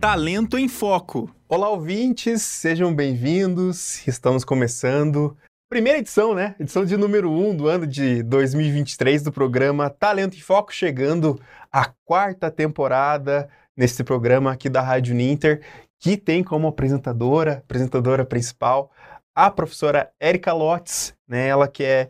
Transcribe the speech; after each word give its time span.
Talento 0.00 0.56
em 0.56 0.68
Foco. 0.68 1.28
Olá, 1.48 1.68
ouvintes, 1.68 2.42
sejam 2.42 2.94
bem-vindos. 2.94 4.06
Estamos 4.06 4.44
começando 4.44 5.36
primeira 5.68 5.98
edição, 5.98 6.36
né? 6.36 6.54
Edição 6.60 6.84
de 6.84 6.96
número 6.96 7.28
1 7.28 7.48
um 7.48 7.56
do 7.56 7.66
ano 7.66 7.84
de 7.84 8.22
2023 8.22 9.24
do 9.24 9.32
programa 9.32 9.90
Talento 9.90 10.36
em 10.36 10.40
Foco, 10.40 10.72
chegando 10.72 11.40
à 11.72 11.92
quarta 12.04 12.48
temporada 12.48 13.48
nesse 13.76 14.04
programa 14.04 14.52
aqui 14.52 14.68
da 14.68 14.80
Rádio 14.80 15.16
Ninter, 15.16 15.62
que 15.98 16.16
tem 16.16 16.44
como 16.44 16.68
apresentadora, 16.68 17.54
apresentadora 17.54 18.24
principal, 18.24 18.92
a 19.34 19.50
professora 19.50 20.12
Erika 20.20 20.52
Lotz, 20.52 21.12
né? 21.26 21.48
Ela 21.48 21.66
que 21.66 21.82
é 21.82 22.08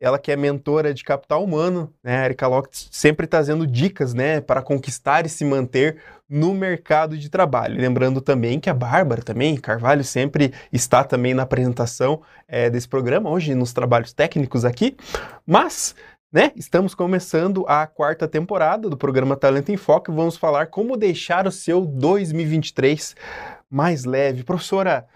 ela 0.00 0.18
que 0.18 0.32
é 0.32 0.36
mentora 0.36 0.94
de 0.94 1.04
capital 1.04 1.44
humano, 1.44 1.92
né? 2.02 2.22
A 2.22 2.24
Erika 2.24 2.46
Lotz 2.46 2.88
sempre 2.90 3.26
trazendo 3.26 3.66
dicas, 3.66 4.14
né, 4.14 4.40
para 4.40 4.62
conquistar 4.62 5.26
e 5.26 5.28
se 5.28 5.44
manter 5.44 5.98
no 6.28 6.54
mercado 6.54 7.18
de 7.18 7.28
trabalho. 7.28 7.78
Lembrando 7.78 8.20
também 8.20 8.58
que 8.58 8.70
a 8.70 8.74
Bárbara 8.74 9.20
também, 9.22 9.56
Carvalho, 9.56 10.02
sempre 10.02 10.54
está 10.72 11.04
também 11.04 11.34
na 11.34 11.42
apresentação 11.42 12.22
é, 12.48 12.70
desse 12.70 12.88
programa, 12.88 13.28
hoje 13.28 13.54
nos 13.54 13.74
trabalhos 13.74 14.12
técnicos 14.12 14.64
aqui, 14.64 14.96
mas 15.46 15.94
né? 16.32 16.52
Estamos 16.54 16.94
começando 16.94 17.64
a 17.66 17.88
quarta 17.88 18.28
temporada 18.28 18.88
do 18.88 18.96
programa 18.96 19.36
Talento 19.36 19.72
em 19.72 19.76
Foco 19.76 20.12
e 20.12 20.14
vamos 20.14 20.36
falar 20.36 20.66
como 20.66 20.96
deixar 20.96 21.44
o 21.44 21.50
seu 21.50 21.84
2023 21.84 23.16
mais 23.68 24.04
leve. 24.04 24.44
Professora, 24.44 25.08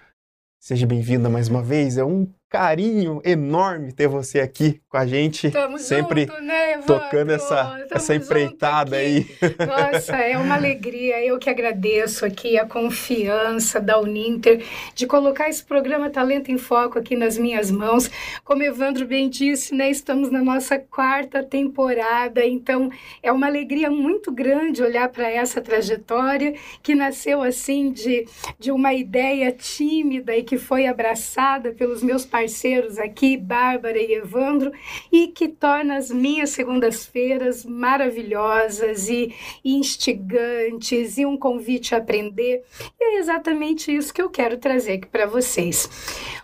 seja 0.58 0.88
bem-vinda 0.88 1.30
mais 1.30 1.46
uma 1.46 1.62
vez. 1.62 1.96
É 1.96 2.04
um 2.04 2.28
carinho 2.54 3.20
enorme 3.24 3.92
ter 3.92 4.06
você 4.06 4.38
aqui 4.38 4.80
com 4.88 4.96
a 4.96 5.04
gente. 5.04 5.50
Tamo 5.50 5.76
sempre 5.76 6.20
junto, 6.20 6.40
né, 6.40 6.78
tocando 6.86 7.32
essa, 7.32 7.84
essa 7.90 8.14
empreitada 8.14 8.94
aí. 8.94 9.26
Nossa, 9.58 10.14
é 10.14 10.38
uma 10.38 10.54
alegria. 10.54 11.20
Eu 11.26 11.36
que 11.36 11.50
agradeço 11.50 12.24
aqui 12.24 12.56
a 12.56 12.64
confiança 12.64 13.80
da 13.80 13.98
Uninter 13.98 14.62
de 14.94 15.04
colocar 15.04 15.48
esse 15.48 15.64
programa 15.64 16.10
Talento 16.10 16.52
em 16.52 16.56
Foco 16.56 16.96
aqui 16.96 17.16
nas 17.16 17.36
minhas 17.36 17.72
mãos. 17.72 18.08
Como 18.44 18.62
Evandro 18.62 19.04
bem 19.04 19.28
disse, 19.28 19.74
né, 19.74 19.90
estamos 19.90 20.30
na 20.30 20.40
nossa 20.40 20.78
quarta 20.78 21.42
temporada, 21.42 22.46
então 22.46 22.88
é 23.20 23.32
uma 23.32 23.48
alegria 23.48 23.90
muito 23.90 24.30
grande 24.30 24.80
olhar 24.80 25.08
para 25.08 25.28
essa 25.28 25.60
trajetória 25.60 26.54
que 26.84 26.94
nasceu 26.94 27.42
assim 27.42 27.90
de, 27.90 28.28
de 28.60 28.70
uma 28.70 28.94
ideia 28.94 29.50
tímida 29.50 30.36
e 30.36 30.44
que 30.44 30.56
foi 30.56 30.86
abraçada 30.86 31.72
pelos 31.72 32.00
meus 32.00 32.24
parceiros 32.24 32.43
parceiros 32.44 32.98
aqui, 32.98 33.38
Bárbara 33.38 33.98
e 33.98 34.12
Evandro, 34.12 34.70
e 35.10 35.28
que 35.28 35.48
torna 35.48 35.96
as 35.96 36.10
minhas 36.10 36.50
segundas-feiras 36.50 37.64
maravilhosas 37.64 39.08
e 39.08 39.34
instigantes 39.64 41.16
e 41.16 41.24
um 41.24 41.38
convite 41.38 41.94
a 41.94 41.98
aprender. 41.98 42.62
E 43.00 43.16
é 43.16 43.18
exatamente 43.18 43.94
isso 43.94 44.12
que 44.12 44.20
eu 44.20 44.28
quero 44.28 44.58
trazer 44.58 44.92
aqui 44.92 45.08
para 45.08 45.26
vocês. 45.26 45.88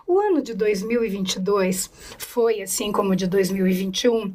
O 0.06 0.18
ano 0.18 0.40
de 0.40 0.54
2022 0.54 1.90
foi, 2.16 2.62
assim 2.62 2.90
como 2.90 3.10
o 3.10 3.16
de 3.16 3.26
2021, 3.26 4.34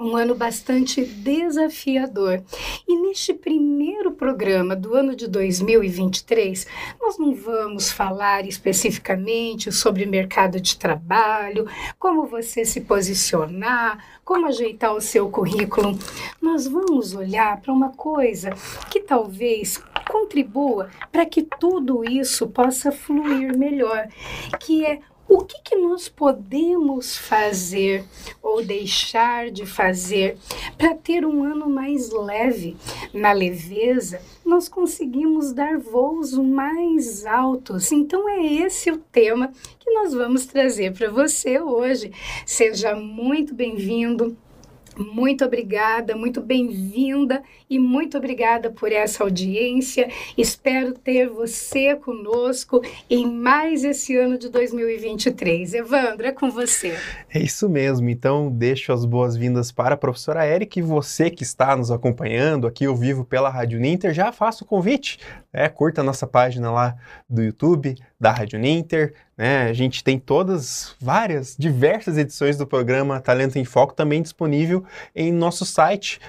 um 0.00 0.16
ano 0.16 0.32
bastante 0.32 1.04
desafiador. 1.04 2.40
E 2.86 2.96
neste 2.96 3.34
primeiro 3.34 4.12
programa 4.12 4.76
do 4.76 4.94
ano 4.94 5.16
de 5.16 5.26
2023, 5.26 6.68
nós 7.00 7.18
não 7.18 7.34
vamos 7.34 7.90
falar 7.90 8.46
especificamente 8.46 9.72
sobre 9.72 10.06
mercado 10.06 10.60
de 10.60 10.78
trabalho, 10.78 11.66
como 11.98 12.26
você 12.26 12.64
se 12.64 12.82
posicionar, 12.82 14.20
como 14.24 14.46
ajeitar 14.46 14.94
o 14.94 15.00
seu 15.00 15.28
currículo. 15.30 15.98
Nós 16.40 16.68
vamos 16.68 17.12
olhar 17.14 17.60
para 17.60 17.72
uma 17.72 17.90
coisa 17.90 18.50
que 18.88 19.00
talvez 19.00 19.82
contribua 20.08 20.90
para 21.10 21.26
que 21.26 21.42
tudo 21.42 22.08
isso 22.08 22.46
possa 22.46 22.92
fluir 22.92 23.58
melhor, 23.58 24.06
que 24.60 24.86
é 24.86 25.00
o 25.28 25.44
que, 25.44 25.60
que 25.62 25.76
nós 25.76 26.08
podemos 26.08 27.18
fazer 27.18 28.04
ou 28.42 28.64
deixar 28.64 29.50
de 29.50 29.66
fazer 29.66 30.38
para 30.78 30.94
ter 30.94 31.26
um 31.26 31.44
ano 31.44 31.68
mais 31.68 32.10
leve? 32.10 32.76
Na 33.12 33.32
leveza, 33.32 34.20
nós 34.44 34.68
conseguimos 34.68 35.52
dar 35.52 35.78
voos 35.78 36.32
mais 36.32 37.26
altos. 37.26 37.92
Então, 37.92 38.26
é 38.26 38.42
esse 38.46 38.90
o 38.90 38.96
tema 38.96 39.52
que 39.78 39.90
nós 39.90 40.14
vamos 40.14 40.46
trazer 40.46 40.94
para 40.94 41.10
você 41.10 41.60
hoje. 41.60 42.10
Seja 42.46 42.94
muito 42.94 43.54
bem-vindo. 43.54 44.34
Muito 44.98 45.44
obrigada, 45.44 46.16
muito 46.16 46.40
bem-vinda 46.40 47.42
e 47.70 47.78
muito 47.78 48.18
obrigada 48.18 48.68
por 48.68 48.90
essa 48.90 49.22
audiência. 49.22 50.10
Espero 50.36 50.92
ter 50.92 51.28
você 51.28 51.94
conosco 51.94 52.82
em 53.08 53.24
mais 53.24 53.84
esse 53.84 54.16
ano 54.16 54.36
de 54.36 54.48
2023. 54.48 55.74
Evandro, 55.74 56.26
é 56.26 56.32
com 56.32 56.50
você. 56.50 56.96
É 57.32 57.38
isso 57.38 57.68
mesmo. 57.68 58.10
Então, 58.10 58.50
deixo 58.50 58.92
as 58.92 59.04
boas-vindas 59.04 59.70
para 59.70 59.94
a 59.94 59.98
professora 59.98 60.44
Eric 60.44 60.78
e 60.78 60.82
você 60.82 61.30
que 61.30 61.44
está 61.44 61.76
nos 61.76 61.92
acompanhando 61.92 62.66
aqui 62.66 62.84
ao 62.84 62.96
vivo 62.96 63.24
pela 63.24 63.48
Rádio 63.48 63.78
Ninter, 63.78 64.12
já 64.12 64.32
faça 64.32 64.64
o 64.64 64.66
convite. 64.66 65.18
É, 65.52 65.68
curta 65.68 66.00
a 66.00 66.04
nossa 66.04 66.26
página 66.26 66.72
lá 66.72 66.96
do 67.28 67.42
YouTube, 67.42 67.94
da 68.20 68.32
Rádio 68.32 68.58
Ninter, 68.58 69.14
né? 69.36 69.68
A 69.68 69.72
gente 69.72 70.02
tem 70.02 70.18
todas, 70.18 70.96
várias, 71.00 71.54
diversas 71.56 72.18
edições 72.18 72.56
do 72.56 72.66
programa 72.66 73.20
Talento 73.20 73.56
em 73.58 73.64
Foco 73.64 73.94
também 73.94 74.20
disponível 74.20 74.84
em 75.14 75.30
nosso 75.30 75.64
site, 75.64 76.20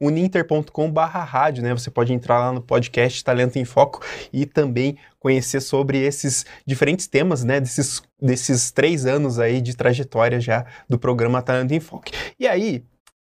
uninter.com/rádio, 0.00 1.62
né? 1.62 1.74
Você 1.74 1.90
pode 1.90 2.14
entrar 2.14 2.38
lá 2.38 2.50
no 2.52 2.62
podcast 2.62 3.22
Talento 3.22 3.58
em 3.58 3.64
Foco 3.66 4.00
e 4.32 4.46
também 4.46 4.96
conhecer 5.18 5.60
sobre 5.60 5.98
esses 5.98 6.46
diferentes 6.66 7.06
temas, 7.06 7.44
né? 7.44 7.60
Desses, 7.60 8.02
desses 8.20 8.70
três 8.70 9.04
anos 9.04 9.38
aí 9.38 9.60
de 9.60 9.76
trajetória 9.76 10.40
já 10.40 10.64
do 10.88 10.98
programa 10.98 11.42
Talento 11.42 11.74
em 11.74 11.80
Foco. 11.80 12.10
E 12.40 12.46
aí, 12.48 12.82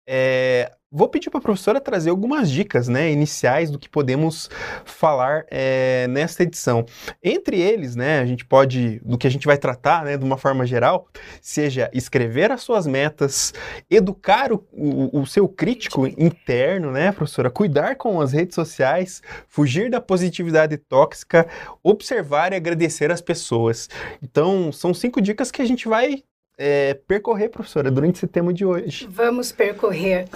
é, 0.08 0.72
Vou 0.90 1.06
pedir 1.06 1.28
para 1.28 1.38
a 1.38 1.42
professora 1.42 1.82
trazer 1.82 2.08
algumas 2.08 2.50
dicas 2.50 2.88
né, 2.88 3.12
iniciais 3.12 3.70
do 3.70 3.78
que 3.78 3.90
podemos 3.90 4.48
falar 4.86 5.44
é, 5.50 6.06
nesta 6.08 6.44
edição. 6.44 6.86
Entre 7.22 7.60
eles, 7.60 7.94
né, 7.94 8.20
a 8.20 8.24
gente 8.24 8.42
pode, 8.42 8.98
do 9.00 9.18
que 9.18 9.26
a 9.26 9.30
gente 9.30 9.46
vai 9.46 9.58
tratar 9.58 10.02
né, 10.02 10.16
de 10.16 10.24
uma 10.24 10.38
forma 10.38 10.64
geral, 10.64 11.06
seja 11.42 11.90
escrever 11.92 12.50
as 12.50 12.62
suas 12.62 12.86
metas, 12.86 13.52
educar 13.90 14.50
o, 14.50 14.66
o, 14.72 15.20
o 15.20 15.26
seu 15.26 15.46
crítico 15.46 16.06
interno, 16.06 16.90
né, 16.90 17.12
professora, 17.12 17.50
cuidar 17.50 17.96
com 17.96 18.18
as 18.18 18.32
redes 18.32 18.54
sociais, 18.54 19.20
fugir 19.46 19.90
da 19.90 20.00
positividade 20.00 20.78
tóxica, 20.78 21.46
observar 21.82 22.54
e 22.54 22.56
agradecer 22.56 23.12
as 23.12 23.20
pessoas. 23.20 23.90
Então, 24.22 24.72
são 24.72 24.94
cinco 24.94 25.20
dicas 25.20 25.50
que 25.50 25.60
a 25.60 25.66
gente 25.66 25.86
vai 25.86 26.22
é, 26.60 26.94
percorrer, 27.06 27.48
professora, 27.48 27.88
durante 27.88 28.16
esse 28.16 28.26
tema 28.26 28.52
de 28.52 28.64
hoje? 28.64 29.06
Vamos 29.08 29.52
percorrer. 29.52 30.26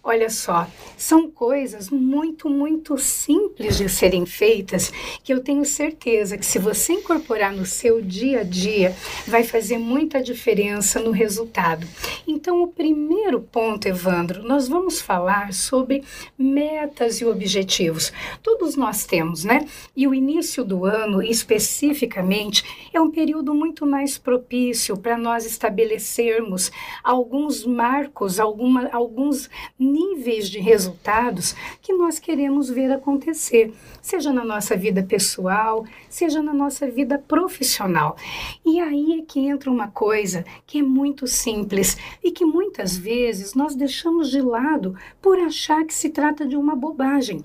Olha 0.00 0.30
só, 0.30 0.68
são 0.96 1.28
coisas 1.28 1.90
muito, 1.90 2.48
muito 2.48 2.96
simples 2.96 3.76
de 3.76 3.88
serem 3.88 4.24
feitas 4.24 4.92
que 5.24 5.34
eu 5.34 5.42
tenho 5.42 5.64
certeza 5.64 6.38
que 6.38 6.46
se 6.46 6.60
você 6.60 6.92
incorporar 6.92 7.52
no 7.52 7.66
seu 7.66 8.00
dia 8.00 8.42
a 8.42 8.44
dia, 8.44 8.94
vai 9.26 9.42
fazer 9.42 9.76
muita 9.76 10.22
diferença 10.22 11.00
no 11.00 11.10
resultado. 11.10 11.84
Então, 12.28 12.62
o 12.62 12.68
primeiro 12.68 13.40
ponto, 13.40 13.88
Evandro, 13.88 14.44
nós 14.44 14.68
vamos 14.68 15.00
falar 15.00 15.52
sobre 15.52 16.04
metas 16.38 17.20
e 17.20 17.24
objetivos. 17.24 18.12
Todos 18.40 18.76
nós 18.76 19.04
temos, 19.04 19.42
né? 19.42 19.66
E 19.96 20.06
o 20.06 20.14
início 20.14 20.64
do 20.64 20.84
ano, 20.84 21.20
especificamente, 21.20 22.62
é 22.94 23.00
um 23.00 23.10
período 23.10 23.52
muito 23.52 23.84
mais 23.84 24.16
propício 24.16 24.96
para 24.96 25.18
nós 25.18 25.44
estabelecermos 25.44 25.71
estabelecermos 25.72 26.70
alguns 27.02 27.64
marcos, 27.64 28.38
alguma, 28.38 28.88
alguns 28.88 29.48
níveis 29.78 30.48
de 30.48 30.58
resultados 30.58 31.54
que 31.80 31.92
nós 31.94 32.18
queremos 32.18 32.68
ver 32.68 32.92
acontecer, 32.92 33.72
seja 34.00 34.32
na 34.32 34.44
nossa 34.44 34.76
vida 34.76 35.02
pessoal, 35.02 35.84
seja 36.08 36.42
na 36.42 36.52
nossa 36.52 36.88
vida 36.88 37.18
profissional. 37.18 38.16
E 38.64 38.78
aí 38.80 39.20
é 39.20 39.22
que 39.24 39.40
entra 39.40 39.70
uma 39.70 39.88
coisa 39.88 40.44
que 40.66 40.78
é 40.78 40.82
muito 40.82 41.26
simples 41.26 41.96
e 42.22 42.30
que 42.30 42.44
muitas 42.44 42.96
vezes 42.96 43.54
nós 43.54 43.74
deixamos 43.74 44.30
de 44.30 44.40
lado 44.40 44.94
por 45.20 45.38
achar 45.38 45.84
que 45.84 45.94
se 45.94 46.10
trata 46.10 46.46
de 46.46 46.56
uma 46.56 46.76
bobagem 46.76 47.44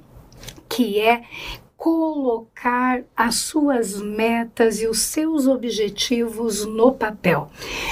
que 0.70 1.00
é 1.00 1.24
colocar 1.78 3.04
as 3.16 3.36
suas 3.36 4.02
metas 4.02 4.82
e 4.82 4.88
os 4.88 5.00
seus 5.00 5.46
objetivos 5.46 6.66
no 6.66 6.92
papel. 6.92 7.52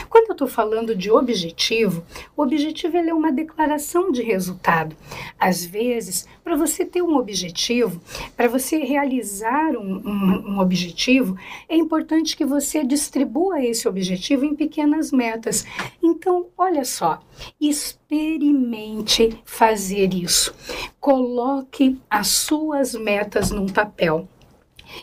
Quando 0.09 0.29
eu 0.29 0.31
estou 0.31 0.47
falando 0.47 0.95
de 0.95 1.11
objetivo, 1.11 2.03
o 2.35 2.41
objetivo 2.41 2.97
é 2.97 3.13
uma 3.13 3.31
declaração 3.31 4.11
de 4.11 4.23
resultado. 4.23 4.95
Às 5.39 5.63
vezes, 5.63 6.27
para 6.43 6.55
você 6.55 6.83
ter 6.83 7.03
um 7.03 7.15
objetivo, 7.15 8.01
para 8.35 8.47
você 8.47 8.79
realizar 8.79 9.77
um, 9.77 10.01
um, 10.03 10.53
um 10.53 10.59
objetivo, 10.59 11.37
é 11.69 11.75
importante 11.75 12.35
que 12.35 12.43
você 12.43 12.83
distribua 12.83 13.63
esse 13.63 13.87
objetivo 13.87 14.45
em 14.45 14.55
pequenas 14.55 15.11
metas. 15.11 15.63
Então, 16.01 16.47
olha 16.57 16.83
só, 16.83 17.21
espere 17.61 18.04
experimente 18.05 19.41
fazer 19.43 20.13
isso. 20.13 20.53
Coloque 20.99 21.99
as 22.09 22.27
suas 22.27 22.93
metas 22.93 23.49
num 23.49 23.65
papel. 23.65 24.27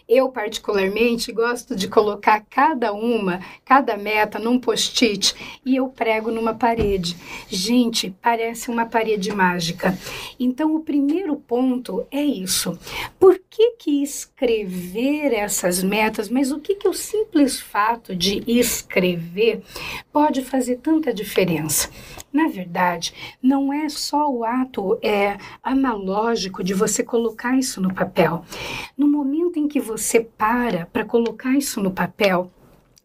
Eu, 0.08 0.28
particularmente, 0.28 1.32
gosto 1.32 1.75
de 1.75 1.88
colocar 1.88 2.46
cada 2.49 2.93
uma, 2.93 3.40
cada 3.64 3.96
meta 3.96 4.38
num 4.38 4.58
post-it 4.58 5.34
e 5.66 5.76
eu 5.76 5.88
prego 5.88 6.31
numa 6.31 6.54
parede. 6.54 7.16
Gente, 7.49 8.14
parece 8.22 8.70
uma 8.70 8.87
parede 8.87 9.34
mágica. 9.34 9.99
Então, 10.38 10.75
o 10.75 10.81
primeiro 10.81 11.37
ponto 11.37 12.06
é 12.10 12.22
isso. 12.22 12.78
Por 13.19 13.38
que, 13.54 13.72
que 13.72 14.02
escrever 14.02 15.34
essas 15.34 15.82
metas, 15.82 16.31
mas 16.31 16.50
o 16.50 16.58
que, 16.58 16.75
que 16.75 16.88
o 16.88 16.94
simples 16.94 17.60
fato 17.60 18.16
de 18.16 18.43
escrever 18.46 19.62
pode 20.10 20.43
fazer 20.43 20.76
tanta 20.76 21.12
diferença? 21.12 21.90
Na 22.32 22.49
verdade, 22.49 23.12
não 23.43 23.70
é 23.70 23.90
só 23.90 24.26
o 24.31 24.43
ato 24.43 24.99
é, 25.02 25.37
analógico 25.62 26.64
de 26.64 26.72
você 26.72 27.04
colocar 27.04 27.54
isso 27.58 27.78
no 27.78 27.93
papel. 27.93 28.43
No 28.96 29.06
momento 29.06 29.58
em 29.58 29.69
que 29.69 29.78
você 29.78 30.20
para 30.20 30.87
para 30.87 31.04
colocar 31.04 31.54
isso 31.54 31.78
no 31.82 31.90
papel, 31.90 32.50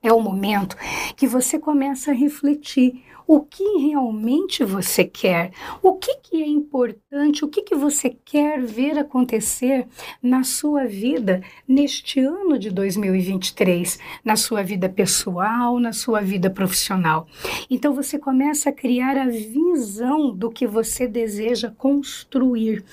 é 0.01 0.13
o 0.13 0.21
momento 0.21 0.77
que 1.17 1.27
você 1.27 1.59
começa 1.59 2.11
a 2.11 2.13
refletir 2.13 3.03
o 3.27 3.41
que 3.41 3.63
realmente 3.89 4.63
você 4.63 5.03
quer, 5.03 5.51
o 5.83 5.95
que, 5.95 6.15
que 6.15 6.41
é 6.41 6.47
importante, 6.47 7.44
o 7.44 7.47
que, 7.50 7.62
que 7.62 7.75
você 7.75 8.09
quer 8.09 8.62
ver 8.62 8.97
acontecer 8.97 9.85
na 10.24 10.44
sua 10.44 10.85
vida 10.85 11.44
neste 11.68 12.21
ano 12.21 12.57
de 12.57 12.71
2023, 12.71 14.00
na 14.24 14.38
sua 14.38 14.63
vida 14.63 14.88
pessoal, 14.88 15.77
na 15.77 15.91
sua 15.91 16.21
vida 16.21 16.50
profissional. 16.50 17.27
Então 17.69 17.94
você 17.94 18.18
começa 18.18 18.69
a 18.69 18.74
criar 18.74 19.18
a 19.18 19.27
visão 19.27 20.33
do 20.33 20.50
que 20.50 20.65
você 20.65 21.06
deseja 21.06 21.69
construir. 21.69 22.83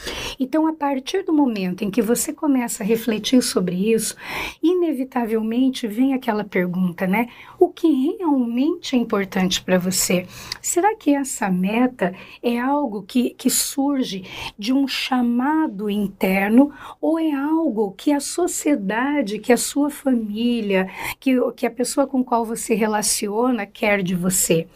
Então, 0.41 0.67
a 0.67 0.73
partir 0.73 1.23
do 1.23 1.33
momento 1.33 1.85
em 1.85 1.91
que 1.91 2.03
você 2.03 2.33
começa 2.33 2.83
a 2.83 2.87
refletir 2.87 3.41
sobre 3.43 3.93
isso, 3.93 4.17
inevitavelmente 4.63 5.87
vem 5.87 6.13
aquela 6.13 6.43
pergunta, 6.43 7.07
né? 7.07 7.29
O 7.59 7.69
que 7.69 7.89
realmente 7.89 8.97
é 8.97 8.99
importante 8.99 9.63
para 9.63 9.79
você? 9.79 10.24
Será 10.61 10.95
que 10.97 11.15
essa 11.15 11.51
meta 11.51 12.15
é 12.43 12.59
algo 12.59 13.03
que, 13.03 13.31
que 13.31 13.51
surge 13.51 14.25
de 14.59 14.73
um 14.73 14.87
chamado 14.87 15.91
interno 15.91 16.73
ou 17.01 17.19
é 17.19 17.33
algo 17.33 17.93
que 17.93 18.13
a 18.13 18.21
sociedade, 18.21 19.39
que 19.39 19.53
a 19.53 19.57
sua 19.57 19.91
família, 19.91 20.89
que, 21.21 21.35
que 21.53 21.67
a 21.67 21.71
pessoa 21.71 22.07
com 22.07 22.25
qual 22.25 22.45
você 22.45 22.75
relaciona 22.75 23.67
quer 23.67 24.03
de 24.03 24.15
você? 24.15 24.67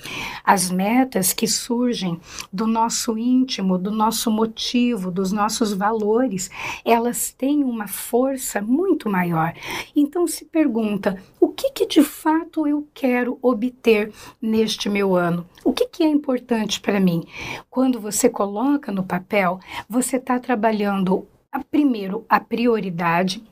As 0.45 0.71
metas 0.71 1.33
que 1.33 1.47
surgem 1.47 2.21
do 2.53 2.67
nosso 2.67 3.17
íntimo, 3.17 3.79
do 3.79 3.91
nosso 3.91 4.31
motivo, 4.31 5.11
dos 5.11 5.33
nossos 5.33 5.73
valores, 5.73 6.51
elas 6.85 7.33
têm 7.33 7.65
uma 7.65 7.87
força 7.87 8.61
muito 8.61 9.09
maior. 9.09 9.53
Então 9.95 10.27
se 10.27 10.45
pergunta, 10.45 11.23
o 11.41 11.49
que, 11.49 11.71
que 11.71 11.87
de 11.87 12.03
fato 12.03 12.67
eu 12.67 12.87
quero 12.93 13.39
obter 13.41 14.13
neste 14.41 14.89
meu 14.89 15.15
ano? 15.15 15.47
O 15.65 15.73
que, 15.73 15.87
que 15.87 16.03
é 16.03 16.09
importante 16.09 16.81
para 16.81 17.01
mim? 17.01 17.27
Quando 17.71 18.01
você 18.01 18.29
coloca 18.29 18.91
no 18.91 19.05
papel, 19.05 19.61
você 19.89 20.17
está 20.17 20.39
trabalhando 20.39 21.27
a, 21.53 21.61
primeiro 21.61 22.25
a 22.29 22.41
prioridade, 22.41 23.43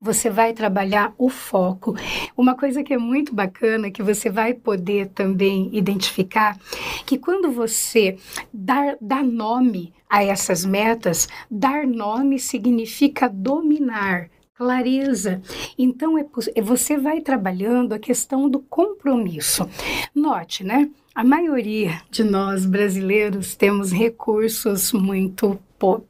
você 0.00 0.28
vai 0.30 0.52
trabalhar 0.52 1.14
o 1.18 1.28
foco. 1.28 1.94
Uma 2.36 2.54
coisa 2.54 2.82
que 2.82 2.94
é 2.94 2.98
muito 2.98 3.34
bacana, 3.34 3.90
que 3.90 4.02
você 4.02 4.30
vai 4.30 4.54
poder 4.54 5.08
também 5.08 5.70
identificar, 5.72 6.58
que 7.04 7.18
quando 7.18 7.50
você 7.50 8.16
dá, 8.52 8.96
dá 9.00 9.22
nome 9.22 9.92
a 10.08 10.22
essas 10.22 10.64
metas, 10.64 11.28
dar 11.50 11.86
nome 11.86 12.38
significa 12.38 13.28
dominar 13.28 14.30
clareza. 14.56 15.42
Então, 15.78 16.18
é, 16.18 16.24
você 16.62 16.96
vai 16.96 17.20
trabalhando 17.20 17.92
a 17.92 17.98
questão 17.98 18.48
do 18.48 18.60
compromisso. 18.60 19.68
Note, 20.14 20.64
né? 20.64 20.90
A 21.14 21.24
maioria 21.24 22.00
de 22.10 22.24
nós 22.24 22.66
brasileiros 22.66 23.54
temos 23.54 23.92
recursos 23.92 24.92
muito 24.92 25.58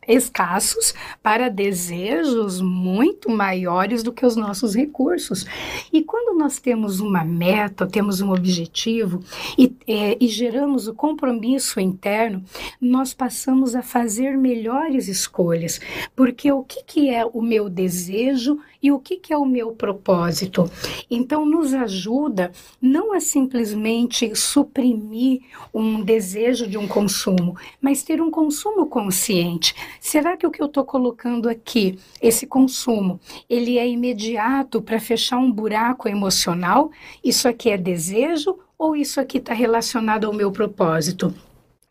escassos 0.07 0.95
para 1.23 1.49
desejos 1.49 2.61
muito 2.61 3.31
maiores 3.31 4.03
do 4.03 4.13
que 4.13 4.25
os 4.25 4.37
nossos 4.37 4.75
recursos. 4.75 5.45
E 5.93 6.03
quando 6.03 6.39
nós 6.39 6.59
temos 6.59 7.01
uma 7.01 7.25
meta, 7.25 7.87
temos 7.87 8.21
um 8.21 8.33
objetivo 8.33 9.21
e, 9.59 9.76
é, 9.87 10.17
e 10.21 10.27
geramos 10.29 10.89
o 10.89 10.95
compromisso 10.95 11.81
interno, 11.81 12.45
nós 12.81 13.15
passamos 13.15 13.75
a 13.75 13.83
fazer 13.83 14.37
melhores 14.37 15.09
escolhas, 15.09 15.81
porque 16.15 16.51
o 16.51 16.63
que, 16.63 16.83
que 16.83 17.11
é 17.11 17.25
o 17.25 17.41
meu 17.41 17.69
desejo 17.69 18.59
e 18.83 18.93
o 18.93 18.99
que, 18.99 19.17
que 19.17 19.33
é 19.33 19.37
o 19.37 19.45
meu 19.45 19.73
propósito? 19.73 20.71
Então, 21.11 21.45
nos 21.45 21.75
ajuda 21.75 22.53
não 22.81 23.13
a 23.13 23.21
simplesmente 23.21 24.35
suprimir 24.35 25.41
um 25.73 26.03
desejo 26.03 26.67
de 26.67 26.79
um 26.79 26.87
consumo, 26.87 27.57
mas 27.81 28.03
ter 28.03 28.21
um 28.21 28.31
consumo 28.31 28.87
consciente. 28.87 29.75
Será 30.01 30.37
que 30.37 30.47
o 30.47 30.51
que 30.51 30.63
eu 30.63 30.67
estou 30.67 30.85
colocando 30.85 31.49
aqui, 31.49 31.99
esse 32.21 32.47
consumo, 32.47 33.19
ele 33.49 33.79
é 33.79 33.89
imediato 33.89 34.81
para 34.81 35.01
fechar 35.01 35.39
um 35.39 35.51
buraco 35.51 36.09
emocional? 36.09 36.91
Isso 37.25 37.49
aqui 37.49 37.71
é 37.71 37.77
desejo 37.77 38.57
ou 38.79 38.97
isso 38.97 39.21
aqui 39.21 39.39
está 39.39 39.55
relacionado 39.55 40.27
ao 40.27 40.33
meu 40.33 40.51
propósito? 40.53 41.35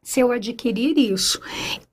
se 0.06 0.20
eu 0.20 0.32
adquirir 0.32 0.98
isso, 1.00 1.42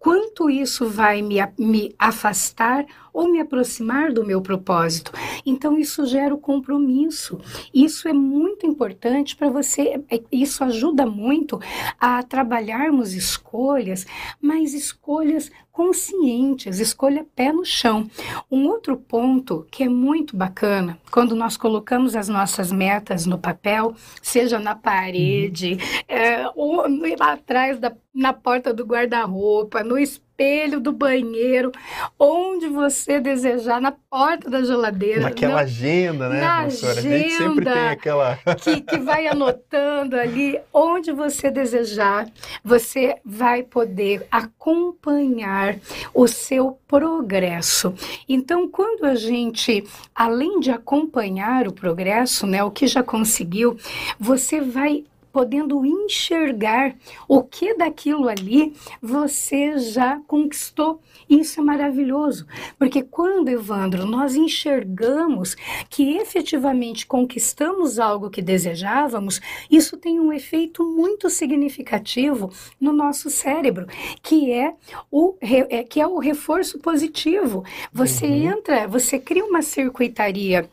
quanto 0.03 0.51
isso 0.51 0.89
vai 0.89 1.23
me, 1.23 1.37
me 1.57 1.95
afastar 1.97 2.85
ou 3.13 3.31
me 3.31 3.41
aproximar 3.41 4.13
do 4.13 4.25
meu 4.25 4.41
propósito. 4.41 5.13
Então, 5.47 5.79
isso 5.79 6.05
gera 6.07 6.35
o 6.35 6.39
compromisso. 6.39 7.39
Isso 7.73 8.09
é 8.09 8.13
muito 8.13 8.67
importante 8.67 9.37
para 9.37 9.49
você, 9.49 10.03
é, 10.11 10.21
isso 10.33 10.65
ajuda 10.65 11.07
muito 11.07 11.61
a 12.01 12.21
trabalharmos 12.25 13.13
escolhas, 13.13 14.05
mas 14.41 14.75
escolhas 14.75 15.51
conscientes, 15.71 16.79
escolha 16.79 17.27
pé 17.35 17.51
no 17.51 17.65
chão. 17.65 18.09
Um 18.51 18.67
outro 18.69 18.97
ponto 18.97 19.67
que 19.71 19.85
é 19.85 19.89
muito 19.89 20.37
bacana, 20.37 20.99
quando 21.11 21.35
nós 21.35 21.57
colocamos 21.57 22.15
as 22.15 22.29
nossas 22.29 22.71
metas 22.71 23.25
no 23.25 23.39
papel, 23.39 23.95
seja 24.21 24.59
na 24.59 24.75
parede, 24.75 25.73
uhum. 25.73 26.15
é, 26.15 26.51
ou 26.55 26.85
lá 27.19 27.33
atrás 27.33 27.79
da, 27.79 27.93
na 28.15 28.35
porta 28.35 28.73
do 28.75 28.85
guarda-roupa, 28.85 29.83
no 29.93 29.99
espelho, 29.99 30.81
do 30.81 30.91
banheiro, 30.91 31.71
onde 32.19 32.67
você 32.67 33.21
desejar, 33.21 33.81
na 33.81 33.93
porta 33.93 34.49
da 34.49 34.63
geladeira. 34.63 35.21
Naquela 35.21 35.61
agenda, 35.61 36.29
né, 36.29 36.41
na 36.41 36.63
professora? 36.63 36.99
Agenda, 36.99 37.15
a 37.15 37.19
gente 37.19 37.35
sempre 37.35 37.65
tem 37.65 37.89
aquela. 37.89 38.39
que, 38.57 38.81
que 38.81 38.99
vai 38.99 39.27
anotando 39.27 40.17
ali, 40.17 40.59
onde 40.73 41.13
você 41.13 41.51
desejar, 41.51 42.27
você 42.65 43.17
vai 43.25 43.63
poder 43.63 44.27
acompanhar 44.31 45.77
o 46.15 46.27
seu 46.27 46.79
progresso. 46.89 47.95
Então, 48.27 48.67
quando 48.67 49.05
a 49.05 49.15
gente, 49.15 49.85
além 50.15 50.59
de 50.59 50.71
acompanhar 50.71 51.69
o 51.69 51.73
progresso, 51.73 52.47
né, 52.47 52.65
o 52.65 52.71
que 52.71 52.87
já 52.87 53.03
conseguiu, 53.03 53.77
você 54.19 54.61
vai 54.61 55.05
podendo 55.33 55.85
enxergar 55.85 56.95
o 57.27 57.43
que 57.43 57.75
daquilo 57.75 58.29
ali 58.29 58.75
você 59.01 59.79
já 59.79 60.21
conquistou. 60.27 61.01
Isso 61.29 61.61
é 61.61 61.65
maravilhoso, 61.65 62.47
porque 62.79 63.03
quando, 63.03 63.49
Evandro, 63.49 64.05
nós 64.05 64.35
enxergamos 64.35 65.57
que 65.89 66.17
efetivamente 66.19 67.07
conquistamos 67.07 67.99
algo 67.99 68.29
que 68.31 68.43
desejávamos, 68.43 69.41
isso 69.71 69.97
tem 69.97 70.21
um 70.21 70.33
efeito 70.33 70.85
muito 70.85 71.31
significativo 71.31 72.53
no 72.81 72.93
nosso 72.93 73.31
cérebro, 73.31 73.87
que 74.23 74.53
é 74.53 74.75
o, 75.11 75.35
é, 75.41 75.83
que 75.85 76.01
é 76.01 76.07
o 76.07 76.19
reforço 76.19 76.79
positivo. 76.79 77.65
Você 77.93 78.27
uhum. 78.27 78.53
entra, 78.53 78.87
você 78.87 79.19
cria 79.19 79.45
uma 79.45 79.63
circuitaria 79.63 80.69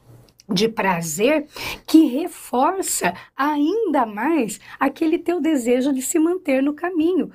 de 0.50 0.68
prazer 0.68 1.46
que 1.86 2.06
reforça 2.06 3.14
ainda 3.36 4.06
mais 4.06 4.60
aquele 4.80 5.18
teu 5.18 5.40
desejo 5.40 5.94
de 5.94 6.02
se 6.02 6.18
manter 6.20 6.62
no 6.62 6.74
caminho. 6.74 7.32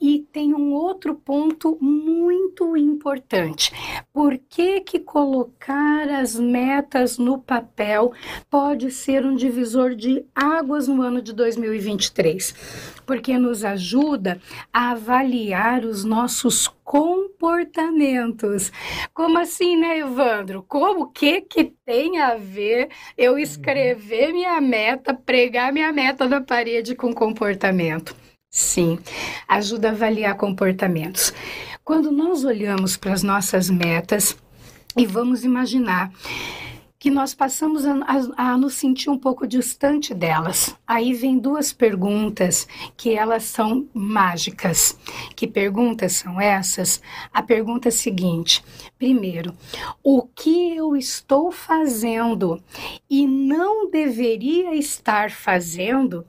E 0.00 0.26
tem 0.32 0.54
um 0.54 0.72
outro 0.72 1.14
ponto 1.14 1.78
muito 1.80 2.76
importante. 2.76 3.72
Por 4.12 4.38
que 4.38 4.80
que 4.80 4.98
colocar 4.98 6.08
as 6.08 6.38
metas 6.38 7.18
no 7.18 7.38
papel 7.38 8.12
pode 8.50 8.90
ser 8.90 9.24
um 9.24 9.34
divisor 9.34 9.94
de 9.94 10.24
águas 10.34 10.88
no 10.88 11.02
ano 11.02 11.22
de 11.22 11.32
2023? 11.32 12.98
Porque 13.06 13.38
nos 13.38 13.64
ajuda 13.64 14.40
a 14.72 14.90
avaliar 14.90 15.84
os 15.84 16.04
nossos 16.04 16.68
comportamentos. 16.88 18.72
Como 19.12 19.38
assim, 19.38 19.76
né, 19.76 19.98
Evandro? 19.98 20.64
Como 20.66 21.12
que 21.12 21.42
que 21.42 21.74
tem 21.84 22.18
a 22.18 22.34
ver 22.36 22.88
eu 23.16 23.38
escrever 23.38 24.32
minha 24.32 24.58
meta, 24.58 25.12
pregar 25.12 25.70
minha 25.70 25.92
meta 25.92 26.26
na 26.26 26.40
parede 26.40 26.94
com 26.94 27.12
comportamento? 27.12 28.16
Sim, 28.50 28.98
ajuda 29.46 29.90
a 29.90 29.92
avaliar 29.92 30.34
comportamentos. 30.38 31.34
Quando 31.84 32.10
nós 32.10 32.42
olhamos 32.42 32.96
para 32.96 33.12
as 33.12 33.22
nossas 33.22 33.68
metas 33.68 34.34
e 34.96 35.04
vamos 35.04 35.44
imaginar 35.44 36.10
que 36.98 37.10
nós 37.10 37.32
passamos 37.32 37.86
a, 37.86 37.94
a, 38.36 38.50
a, 38.52 38.56
nos 38.58 38.74
sentir 38.74 39.08
um 39.08 39.18
pouco 39.18 39.46
distante 39.46 40.12
delas. 40.12 40.74
Aí 40.86 41.14
vem 41.14 41.38
duas 41.38 41.72
perguntas 41.72 42.66
que 42.96 43.14
elas 43.14 43.44
são 43.44 43.86
mágicas. 43.94 44.98
Que 45.36 45.46
perguntas 45.46 46.14
são 46.14 46.40
essas? 46.40 47.00
A 47.32 47.40
pergunta 47.42 47.88
é 47.88 47.90
a 47.90 47.92
seguinte: 47.92 48.64
primeiro, 48.98 49.54
o 50.02 50.22
que 50.22 50.74
eu 50.74 50.96
estou 50.96 51.52
fazendo 51.52 52.60
e 53.08 53.26
não 53.26 53.88
deveria 53.90 54.74
estar 54.74 55.30
fazendo 55.30 56.26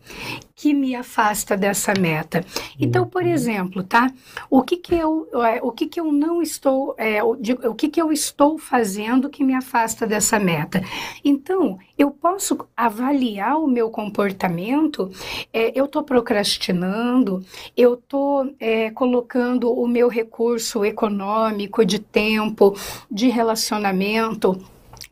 que 0.59 0.73
me 0.73 0.93
afasta 0.93 1.55
dessa 1.55 1.93
meta. 1.97 2.43
Então, 2.77 3.07
por 3.07 3.23
uhum. 3.23 3.29
exemplo, 3.29 3.81
tá? 3.81 4.11
O 4.49 4.61
que 4.61 4.75
que 4.75 4.93
eu, 4.93 5.25
é, 5.41 5.61
o 5.63 5.71
que 5.71 5.85
que 5.85 6.01
eu 6.01 6.11
não 6.11 6.41
estou, 6.41 6.93
é, 6.97 7.23
o, 7.23 7.37
o 7.69 7.73
que 7.73 7.87
que 7.87 8.01
eu 8.01 8.11
estou 8.11 8.57
fazendo 8.59 9.29
que 9.29 9.41
me 9.41 9.55
afasta 9.55 10.05
dessa 10.05 10.37
meta? 10.37 10.83
Então, 11.23 11.79
eu 11.97 12.11
posso 12.11 12.57
avaliar 12.75 13.57
o 13.57 13.67
meu 13.67 13.89
comportamento. 13.89 15.09
É, 15.53 15.71
eu 15.79 15.85
estou 15.85 16.03
procrastinando. 16.03 17.41
Eu 17.77 17.93
estou 17.93 18.53
é, 18.59 18.91
colocando 18.91 19.71
o 19.71 19.87
meu 19.87 20.09
recurso 20.09 20.83
econômico, 20.83 21.85
de 21.85 21.99
tempo, 21.99 22.75
de 23.09 23.29
relacionamento 23.29 24.61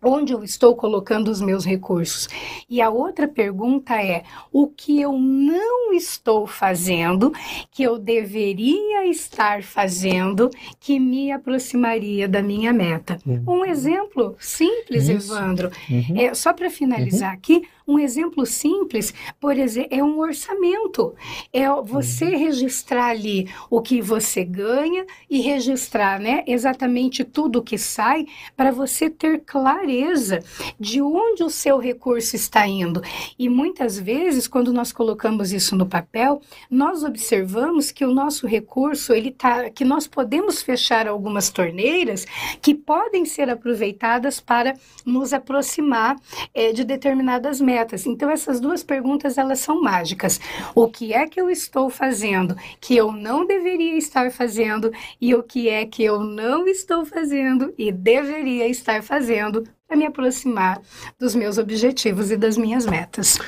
onde 0.01 0.33
eu 0.33 0.43
estou 0.43 0.75
colocando 0.75 1.29
os 1.29 1.41
meus 1.41 1.65
recursos. 1.65 2.27
E 2.69 2.81
a 2.81 2.89
outra 2.89 3.27
pergunta 3.27 3.95
é: 3.95 4.23
o 4.51 4.67
que 4.67 5.01
eu 5.01 5.13
não 5.13 5.93
estou 5.93 6.45
fazendo 6.45 7.33
que 7.71 7.83
eu 7.83 7.97
deveria 7.97 9.07
estar 9.07 9.63
fazendo 9.63 10.49
que 10.79 10.99
me 10.99 11.31
aproximaria 11.31 12.27
da 12.27 12.41
minha 12.41 12.71
meta? 12.71 13.17
Uhum. 13.25 13.43
Um 13.47 13.65
exemplo 13.65 14.35
simples, 14.39 15.07
Isso. 15.07 15.33
Evandro. 15.33 15.71
Uhum. 15.89 16.19
É, 16.19 16.33
só 16.33 16.53
para 16.53 16.69
finalizar 16.69 17.31
uhum. 17.31 17.37
aqui, 17.37 17.67
um 17.87 17.97
exemplo 17.97 18.45
simples, 18.45 19.13
por 19.39 19.57
exemplo, 19.57 19.87
é 19.91 20.03
um 20.03 20.19
orçamento. 20.19 21.15
É 21.53 21.69
você 21.81 22.25
uhum. 22.25 22.37
registrar 22.37 23.07
ali 23.07 23.49
o 23.69 23.81
que 23.81 24.01
você 24.01 24.43
ganha 24.43 25.05
e 25.29 25.39
registrar, 25.39 26.19
né, 26.19 26.43
exatamente 26.45 27.23
tudo 27.23 27.63
que 27.63 27.77
sai 27.77 28.25
para 28.57 28.71
você 28.71 29.09
ter 29.09 29.39
clareza 29.45 30.39
de 30.77 31.01
onde 31.01 31.43
o 31.43 31.49
seu 31.49 31.77
recurso 31.77 32.35
está 32.35 32.67
indo. 32.67 33.01
E 33.39 33.47
muitas 33.47 33.97
vezes, 33.97 34.47
quando 34.47 34.73
nós 34.73 34.91
colocamos 34.91 35.53
isso 35.53 35.73
no 35.75 35.85
papel, 35.85 36.41
nós 36.69 37.05
observamos 37.05 37.89
que 37.89 38.03
o 38.03 38.13
nosso 38.13 38.45
recurso, 38.45 39.13
ele 39.13 39.31
tá, 39.31 39.69
que 39.69 39.85
nós 39.85 40.07
podemos 40.07 40.61
fechar 40.61 41.07
algumas 41.07 41.49
torneiras 41.49 42.25
que 42.61 42.75
podem 42.75 43.23
ser 43.23 43.49
aproveitadas 43.49 44.41
para 44.41 44.73
nos 45.05 45.31
aproximar 45.31 46.17
é, 46.53 46.73
de 46.73 46.83
determinadas 46.83 47.61
metas 47.61 47.76
Então 48.05 48.29
essas 48.29 48.59
duas 48.59 48.83
perguntas 48.83 49.37
elas 49.37 49.59
são 49.59 49.81
mágicas. 49.81 50.39
O 50.73 50.87
que 50.87 51.13
é 51.13 51.27
que 51.27 51.39
eu 51.39 51.49
estou 51.49 51.89
fazendo 51.89 52.55
que 52.79 52.95
eu 52.95 53.11
não 53.11 53.45
deveria 53.45 53.97
estar 53.97 54.31
fazendo 54.31 54.91
e 55.19 55.33
o 55.35 55.43
que 55.43 55.69
é 55.69 55.85
que 55.85 56.03
eu 56.03 56.19
não 56.19 56.67
estou 56.67 57.05
fazendo 57.05 57.73
e 57.77 57.91
deveria 57.91 58.67
estar 58.67 59.03
fazendo 59.03 59.63
para 59.87 59.97
me 59.97 60.05
aproximar 60.05 60.81
dos 61.17 61.33
meus 61.33 61.57
objetivos 61.57 62.29
e 62.31 62.37
das 62.37 62.57
minhas 62.57 62.85
metas. 62.85 63.39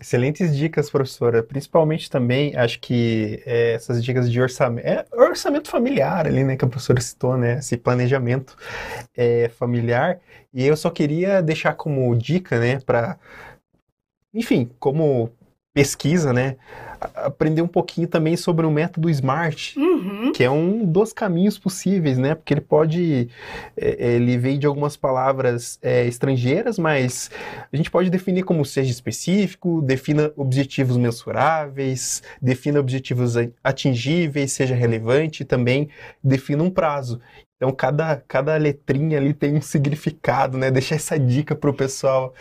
Excelentes 0.00 0.56
dicas, 0.56 0.88
professora. 0.90 1.42
Principalmente 1.42 2.08
também, 2.08 2.54
acho 2.56 2.78
que 2.80 3.42
é, 3.44 3.72
essas 3.72 4.02
dicas 4.02 4.30
de 4.30 4.40
orçamento, 4.40 4.86
é, 4.86 5.04
orçamento 5.12 5.68
familiar 5.68 6.26
ali, 6.26 6.44
né, 6.44 6.56
que 6.56 6.64
a 6.64 6.68
professora 6.68 7.00
citou, 7.00 7.36
né, 7.36 7.58
esse 7.58 7.76
planejamento 7.76 8.56
é, 9.16 9.48
familiar. 9.48 10.20
E 10.54 10.64
eu 10.64 10.76
só 10.76 10.88
queria 10.88 11.42
deixar 11.42 11.74
como 11.74 12.14
dica, 12.16 12.60
né, 12.60 12.78
para 12.80 13.18
enfim, 14.38 14.70
como 14.78 15.30
pesquisa, 15.74 16.32
né? 16.32 16.56
Aprender 17.14 17.62
um 17.62 17.68
pouquinho 17.68 18.08
também 18.08 18.36
sobre 18.36 18.66
o 18.66 18.70
método 18.70 19.08
SMART, 19.08 19.76
uhum. 19.76 20.32
que 20.32 20.42
é 20.42 20.50
um 20.50 20.84
dos 20.84 21.12
caminhos 21.12 21.56
possíveis, 21.56 22.18
né? 22.18 22.34
Porque 22.34 22.52
ele 22.52 22.60
pode, 22.60 23.28
é, 23.76 24.06
é, 24.06 24.12
ele 24.14 24.36
vem 24.36 24.58
de 24.58 24.66
algumas 24.66 24.96
palavras 24.96 25.78
é, 25.80 26.04
estrangeiras, 26.06 26.76
mas 26.76 27.30
a 27.72 27.76
gente 27.76 27.90
pode 27.90 28.10
definir 28.10 28.42
como 28.42 28.64
seja 28.64 28.90
específico, 28.90 29.80
defina 29.80 30.32
objetivos 30.36 30.96
mensuráveis, 30.96 32.22
defina 32.42 32.80
objetivos 32.80 33.34
atingíveis, 33.62 34.50
seja 34.50 34.74
relevante, 34.74 35.44
também 35.44 35.88
defina 36.22 36.64
um 36.64 36.70
prazo. 36.70 37.20
Então, 37.56 37.72
cada, 37.72 38.22
cada 38.26 38.56
letrinha 38.56 39.18
ali 39.18 39.34
tem 39.34 39.56
um 39.56 39.60
significado, 39.60 40.56
né? 40.56 40.70
Deixar 40.70 40.94
essa 40.94 41.18
dica 41.18 41.56
para 41.56 41.70
o 41.70 41.74
pessoal 41.74 42.32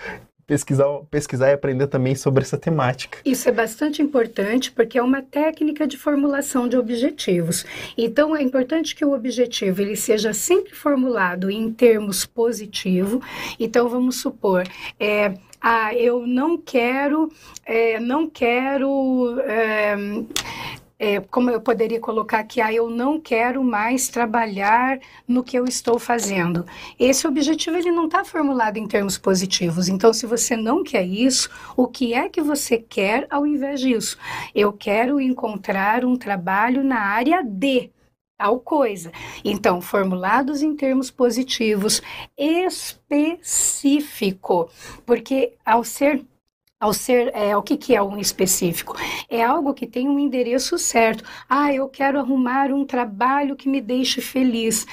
pesquisar, 0.48 0.86
pesquisar 1.12 1.50
e 1.50 1.54
aprender 1.54 1.88
também 1.88 2.16
sobre 2.16 2.42
essa 2.42 2.58
temática. 2.58 3.20
Isso 3.26 3.50
é 3.50 3.52
bastante 3.52 4.02
importante 4.02 4.72
porque 4.72 4.98
é 4.98 5.04
uma 5.04 5.22
técnica 5.22 5.86
de 5.86 5.98
formulação 5.98 6.70
de 6.70 6.78
objetivos. 6.78 7.66
Então 7.98 8.34
é 8.34 8.42
importante 8.42 8.96
que 8.96 9.04
o 9.04 9.14
objetivo 9.14 9.82
ele 9.82 9.98
seja 9.98 10.34
sempre 10.34 10.74
formulado 10.74 11.52
em 11.52 11.72
termos 11.72 12.26
positivos. 12.26 13.24
Então 13.60 13.90
vamos 13.90 14.22
supor, 14.22 14.64
é, 14.98 15.34
ah, 15.60 15.94
eu 15.94 16.26
não 16.26 16.58
quero, 16.58 17.32
é, 17.66 18.00
não 18.00 18.30
quero 18.30 19.40
é, 19.42 19.96
é, 21.00 21.20
como 21.20 21.52
eu 21.52 21.62
poderia 21.62 22.00
colocar 22.00 22.40
aqui, 22.40 22.60
ah, 22.60 22.74
eu 22.74 22.90
não 22.90 23.20
quero 23.20 23.64
mais 23.64 24.08
trabalhar 24.08 25.00
no 25.28 25.44
que 25.44 25.58
eu 25.58 25.66
estou 25.66 26.00
fazendo. 26.00 26.66
Esse 27.00 27.28
objetivo 27.28 27.78
ele 27.78 27.92
não 27.92 28.06
está 28.06 28.26
formulado 28.26 28.78
em 28.78 28.88
termos 28.88 29.18
positivos. 29.18 29.88
Então, 29.88 30.12
se 30.12 30.26
você 30.26 30.58
não 30.58 30.84
quer 30.84 31.06
isso, 31.06 31.50
o 31.76 31.88
que 31.88 32.14
é 32.14 32.30
que 32.30 32.42
você 32.42 32.78
quer 32.78 33.28
ao 33.30 33.46
invés 33.46 33.80
disso? 33.80 34.18
Eu 34.56 34.74
quero 34.74 35.22
encontrar 35.22 36.04
um 36.04 36.16
trabalho 36.16 36.84
na 36.84 37.00
área 37.00 37.44
de 37.44 37.92
tal 38.38 38.60
coisa. 38.60 39.12
Então, 39.44 39.82
formulados 39.82 40.62
em 40.62 40.76
termos 40.76 41.12
positivos, 41.12 42.02
específico, 42.38 44.70
porque 45.06 45.54
ao 45.66 45.84
ser 45.84 46.24
ao 46.80 46.94
ser, 46.94 47.32
é, 47.36 47.56
o 47.58 47.64
que, 47.64 47.76
que 47.76 47.96
é 47.96 48.02
um 48.02 48.18
específico? 48.18 48.96
É 49.30 49.44
algo 49.44 49.74
que 49.74 49.88
tem 49.88 50.08
um 50.08 50.20
endereço 50.20 50.78
certo. 50.78 51.24
Ah, 51.50 51.74
eu 51.74 51.88
quero 51.90 52.20
arrumar 52.20 52.72
um 52.72 52.86
trabalho 52.86 53.56
que 53.56 53.68
me 53.68 53.82
deixe 53.82 54.22
feliz. 54.22 54.86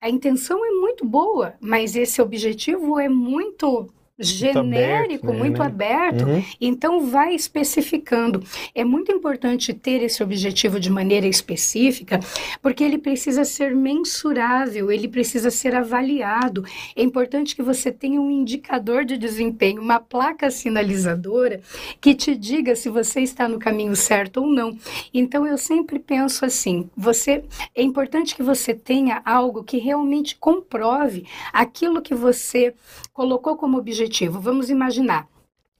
A 0.00 0.08
intenção 0.08 0.64
é 0.64 0.70
muito 0.70 1.04
boa, 1.06 1.54
mas 1.60 1.94
esse 1.94 2.20
objetivo 2.20 2.98
é 2.98 3.08
muito 3.08 3.88
genérico, 4.22 5.32
muito 5.32 5.58
né? 5.60 5.66
aberto 5.66 6.24
uhum. 6.24 6.42
então 6.60 7.06
vai 7.06 7.34
especificando. 7.34 8.42
É 8.74 8.84
muito 8.84 9.12
importante 9.12 9.72
ter 9.72 10.02
esse 10.02 10.22
objetivo 10.22 10.78
de 10.78 10.90
maneira 10.90 11.26
específica, 11.26 12.20
porque 12.60 12.84
ele 12.84 12.98
precisa 12.98 13.44
ser 13.44 13.74
mensurável, 13.74 14.90
ele 14.90 15.08
precisa 15.08 15.50
ser 15.50 15.74
avaliado. 15.74 16.64
É 16.94 17.02
importante 17.02 17.56
que 17.56 17.62
você 17.62 17.90
tenha 17.90 18.20
um 18.20 18.30
indicador 18.30 19.04
de 19.04 19.16
desempenho, 19.16 19.82
uma 19.82 20.00
placa 20.00 20.50
sinalizadora 20.50 21.60
que 22.00 22.14
te 22.14 22.34
diga 22.36 22.74
se 22.76 22.88
você 22.88 23.20
está 23.20 23.48
no 23.48 23.58
caminho 23.58 23.96
certo 23.96 24.38
ou 24.38 24.46
não. 24.46 24.76
Então 25.12 25.46
eu 25.46 25.58
sempre 25.58 25.98
penso 25.98 26.44
assim, 26.44 26.88
você 26.96 27.44
é 27.74 27.82
importante 27.82 28.34
que 28.34 28.42
você 28.42 28.74
tenha 28.74 29.22
algo 29.24 29.64
que 29.64 29.78
realmente 29.78 30.36
comprove 30.36 31.26
aquilo 31.52 32.02
que 32.02 32.14
você 32.14 32.74
colocou 33.12 33.56
como 33.56 33.78
objetivo 33.78 34.11
objetivo. 34.12 34.38
Vamos 34.38 34.68
imaginar 34.68 35.26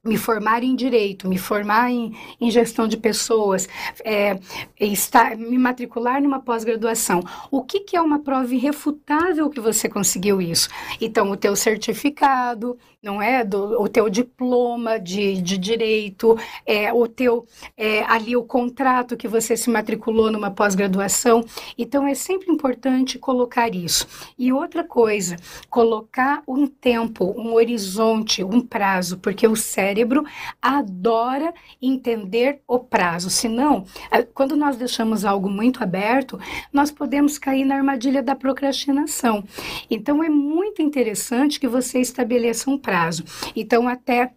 me 0.04 0.16
formar 0.16 0.64
em 0.64 0.74
direito, 0.74 1.28
me 1.28 1.38
formar 1.38 1.88
em, 1.88 2.12
em 2.40 2.50
gestão 2.50 2.88
de 2.88 2.96
pessoas, 2.96 3.68
é, 4.04 4.36
estar, 4.80 5.36
me 5.36 5.56
matricular 5.56 6.20
numa 6.20 6.40
pós-graduação. 6.40 7.22
O 7.52 7.62
que, 7.62 7.78
que 7.78 7.96
é 7.96 8.02
uma 8.02 8.18
prova 8.18 8.52
irrefutável 8.52 9.48
que 9.48 9.60
você 9.60 9.88
conseguiu 9.88 10.42
isso? 10.42 10.68
Então, 11.00 11.30
o 11.30 11.36
teu 11.36 11.54
certificado, 11.54 12.76
não 13.02 13.20
é? 13.20 13.44
Do, 13.44 13.82
o 13.82 13.88
teu 13.88 14.08
diploma 14.08 14.98
de, 14.98 15.42
de 15.42 15.58
direito, 15.58 16.38
é, 16.64 16.92
o 16.92 17.08
teu 17.08 17.44
é, 17.76 18.04
ali 18.04 18.36
o 18.36 18.44
contrato 18.44 19.16
que 19.16 19.26
você 19.26 19.56
se 19.56 19.68
matriculou 19.68 20.30
numa 20.30 20.50
pós-graduação. 20.50 21.44
Então 21.76 22.06
é 22.06 22.14
sempre 22.14 22.50
importante 22.52 23.18
colocar 23.18 23.74
isso. 23.74 24.06
E 24.38 24.52
outra 24.52 24.84
coisa, 24.84 25.36
colocar 25.68 26.42
um 26.46 26.66
tempo, 26.66 27.34
um 27.36 27.54
horizonte, 27.54 28.44
um 28.44 28.60
prazo, 28.60 29.18
porque 29.18 29.48
o 29.48 29.56
cérebro 29.56 30.24
adora 30.60 31.52
entender 31.80 32.60
o 32.68 32.78
prazo. 32.78 33.30
Senão, 33.30 33.84
quando 34.32 34.54
nós 34.54 34.76
deixamos 34.76 35.24
algo 35.24 35.50
muito 35.50 35.82
aberto, 35.82 36.38
nós 36.72 36.92
podemos 36.92 37.36
cair 37.36 37.64
na 37.64 37.74
armadilha 37.74 38.22
da 38.22 38.36
procrastinação. 38.36 39.42
Então 39.90 40.22
é 40.22 40.28
muito 40.28 40.80
interessante 40.80 41.58
que 41.58 41.66
você 41.66 42.00
estabeleça 42.00 42.70
um 42.70 42.78
prazo 42.78 42.91
prazo. 42.92 43.24
Então, 43.56 43.88
até 43.88 44.32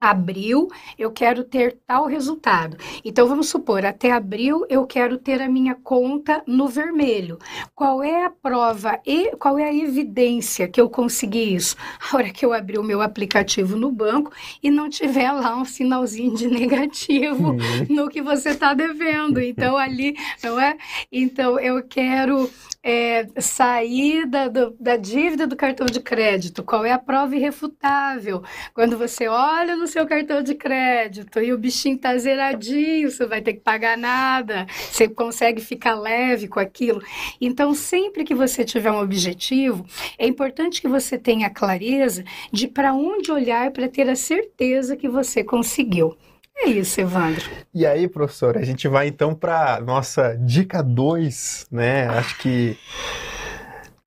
abril 0.00 0.68
eu 0.98 1.10
quero 1.10 1.44
ter 1.44 1.76
tal 1.86 2.06
resultado. 2.06 2.76
Então 3.04 3.28
vamos 3.28 3.48
supor, 3.48 3.84
até 3.84 4.10
abril 4.10 4.64
eu 4.68 4.86
quero 4.86 5.18
ter 5.18 5.42
a 5.42 5.48
minha 5.48 5.74
conta 5.74 6.42
no 6.46 6.66
vermelho. 6.66 7.38
Qual 7.74 8.02
é 8.02 8.24
a 8.24 8.30
prova 8.30 8.98
e 9.06 9.36
qual 9.36 9.58
é 9.58 9.64
a 9.64 9.74
evidência 9.74 10.66
que 10.66 10.80
eu 10.80 10.88
consegui 10.88 11.54
isso? 11.54 11.76
A 12.10 12.16
hora 12.16 12.30
que 12.30 12.44
eu 12.44 12.52
abrir 12.52 12.78
o 12.78 12.82
meu 12.84 13.02
aplicativo 13.02 13.76
no 13.76 13.92
banco 13.92 14.32
e 14.62 14.70
não 14.70 14.88
tiver 14.88 15.30
lá 15.32 15.56
um 15.56 15.64
sinalzinho 15.64 16.34
de 16.34 16.48
negativo 16.48 17.50
uhum. 17.50 17.58
no 17.88 18.08
que 18.08 18.22
você 18.22 18.50
está 18.50 18.72
devendo. 18.72 19.40
Então 19.40 19.76
ali, 19.76 20.16
não 20.42 20.58
é? 20.58 20.76
Então 21.12 21.58
eu 21.58 21.82
quero 21.82 22.50
é, 22.82 23.26
sair 23.38 24.26
da, 24.26 24.48
do, 24.48 24.74
da 24.80 24.96
dívida 24.96 25.46
do 25.46 25.56
cartão 25.56 25.86
de 25.86 26.00
crédito. 26.00 26.62
Qual 26.62 26.84
é 26.84 26.92
a 26.92 26.98
prova 26.98 27.36
irrefutável? 27.36 28.42
Quando 28.72 28.96
você 28.96 29.28
olha 29.28 29.76
no 29.76 29.86
seu 29.90 30.06
cartão 30.06 30.42
de 30.42 30.54
crédito 30.54 31.40
e 31.40 31.52
o 31.52 31.58
bichinho 31.58 31.98
tá 31.98 32.16
zeradinho, 32.16 33.10
você 33.10 33.26
vai 33.26 33.42
ter 33.42 33.54
que 33.54 33.60
pagar 33.60 33.98
nada, 33.98 34.66
você 34.90 35.08
consegue 35.08 35.60
ficar 35.60 35.94
leve 35.94 36.48
com 36.48 36.60
aquilo. 36.60 37.02
Então, 37.40 37.74
sempre 37.74 38.24
que 38.24 38.34
você 38.34 38.64
tiver 38.64 38.90
um 38.90 39.00
objetivo, 39.00 39.84
é 40.18 40.26
importante 40.26 40.80
que 40.80 40.88
você 40.88 41.18
tenha 41.18 41.50
clareza 41.50 42.24
de 42.52 42.68
para 42.68 42.94
onde 42.94 43.30
olhar 43.30 43.70
para 43.70 43.88
ter 43.88 44.08
a 44.08 44.16
certeza 44.16 44.96
que 44.96 45.08
você 45.08 45.44
conseguiu. 45.44 46.16
É 46.56 46.68
isso, 46.68 47.00
Evandro. 47.00 47.44
E 47.74 47.86
aí, 47.86 48.06
professora, 48.06 48.60
a 48.60 48.64
gente 48.64 48.86
vai 48.86 49.08
então 49.08 49.34
para 49.34 49.80
nossa 49.80 50.36
dica 50.36 50.82
2, 50.82 51.68
né? 51.70 52.06
Acho 52.08 52.38
que 52.38 52.76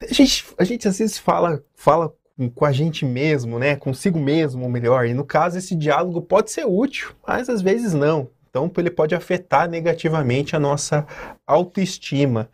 a 0.10 0.14
gente, 0.14 0.46
a 0.58 0.64
gente 0.64 0.88
às 0.88 1.00
vezes 1.00 1.18
fala, 1.18 1.64
fala 1.76 2.14
com 2.56 2.66
a 2.66 2.72
gente 2.72 3.06
mesmo, 3.06 3.60
né? 3.60 3.76
Consigo 3.76 4.20
mesmo, 4.20 4.68
melhor. 4.70 5.06
E 5.06 5.14
no 5.14 5.26
caso, 5.26 5.58
esse 5.58 5.76
diálogo 5.76 6.22
pode 6.22 6.52
ser 6.52 6.66
útil, 6.66 7.16
mas 7.28 7.50
às 7.50 7.62
vezes 7.62 7.94
não. 7.94 8.30
Então, 8.50 8.72
ele 8.78 8.92
pode 8.92 9.16
afetar 9.16 9.70
negativamente 9.70 10.56
a 10.56 10.60
nossa 10.60 11.08
autoestima. 11.46 12.50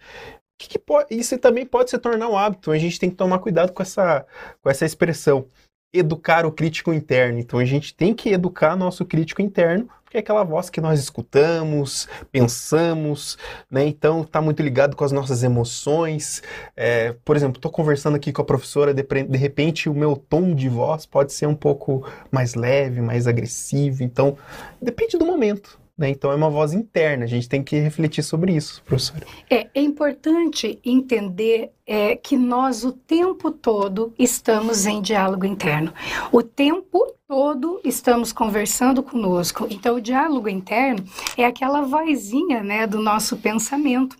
Que 0.57 0.67
que 0.67 0.79
pode, 0.79 1.13
isso 1.15 1.37
também 1.37 1.65
pode 1.65 1.89
se 1.89 1.97
tornar 1.97 2.29
um 2.29 2.37
hábito. 2.37 2.71
A 2.71 2.77
gente 2.77 2.99
tem 2.99 3.09
que 3.09 3.15
tomar 3.15 3.39
cuidado 3.39 3.71
com 3.73 3.81
essa, 3.81 4.25
com 4.61 4.69
essa 4.69 4.85
expressão. 4.85 5.45
Educar 5.91 6.45
o 6.45 6.51
crítico 6.51 6.93
interno. 6.93 7.39
Então, 7.39 7.59
a 7.59 7.65
gente 7.65 7.93
tem 7.93 8.13
que 8.13 8.29
educar 8.29 8.75
nosso 8.75 9.05
crítico 9.05 9.41
interno 9.41 9.89
porque 10.09 10.17
é 10.17 10.21
aquela 10.21 10.43
voz 10.43 10.71
que 10.71 10.81
nós 10.81 10.99
escutamos, 10.99 12.09
pensamos, 12.31 13.37
né? 13.69 13.85
Então 13.85 14.21
está 14.21 14.41
muito 14.41 14.63
ligado 14.63 14.95
com 14.95 15.03
as 15.03 15.11
nossas 15.11 15.43
emoções. 15.43 16.41
É, 16.75 17.13
por 17.23 17.35
exemplo, 17.35 17.59
estou 17.59 17.69
conversando 17.69 18.15
aqui 18.15 18.33
com 18.33 18.41
a 18.41 18.45
professora, 18.45 18.91
de, 18.91 19.03
de 19.03 19.37
repente 19.37 19.87
o 19.87 19.93
meu 19.93 20.15
tom 20.15 20.55
de 20.55 20.67
voz 20.67 21.05
pode 21.05 21.31
ser 21.31 21.45
um 21.45 21.53
pouco 21.53 22.03
mais 22.31 22.55
leve, 22.55 23.01
mais 23.01 23.27
agressivo. 23.27 24.01
Então, 24.01 24.35
depende 24.81 25.15
do 25.15 25.27
momento. 25.27 25.79
Né? 25.95 26.09
Então 26.09 26.31
é 26.31 26.35
uma 26.35 26.49
voz 26.49 26.73
interna, 26.73 27.25
a 27.25 27.27
gente 27.27 27.47
tem 27.47 27.61
que 27.61 27.77
refletir 27.77 28.23
sobre 28.23 28.53
isso, 28.53 28.81
professora. 28.85 29.27
É, 29.49 29.67
é 29.75 29.81
importante 29.81 30.79
entender 30.83 31.71
é, 31.89 32.15
que 32.15 32.37
nós 32.37 32.83
o 32.83 32.91
tempo 32.91 33.49
todo 33.49 34.13
estamos 34.19 34.85
em 34.85 35.01
diálogo 35.01 35.43
interno. 35.43 35.91
O 36.31 36.43
tempo 36.43 37.15
todo 37.29 37.79
estamos 37.83 38.31
conversando 38.31 39.03
conosco. 39.03 39.67
Então, 39.69 39.97
o 39.97 40.01
diálogo 40.01 40.49
interno 40.49 41.03
é 41.37 41.45
aquela 41.45 41.81
vozinha 41.81 42.63
né, 42.63 42.87
do 42.87 42.99
nosso 42.99 43.37
pensamento. 43.37 44.15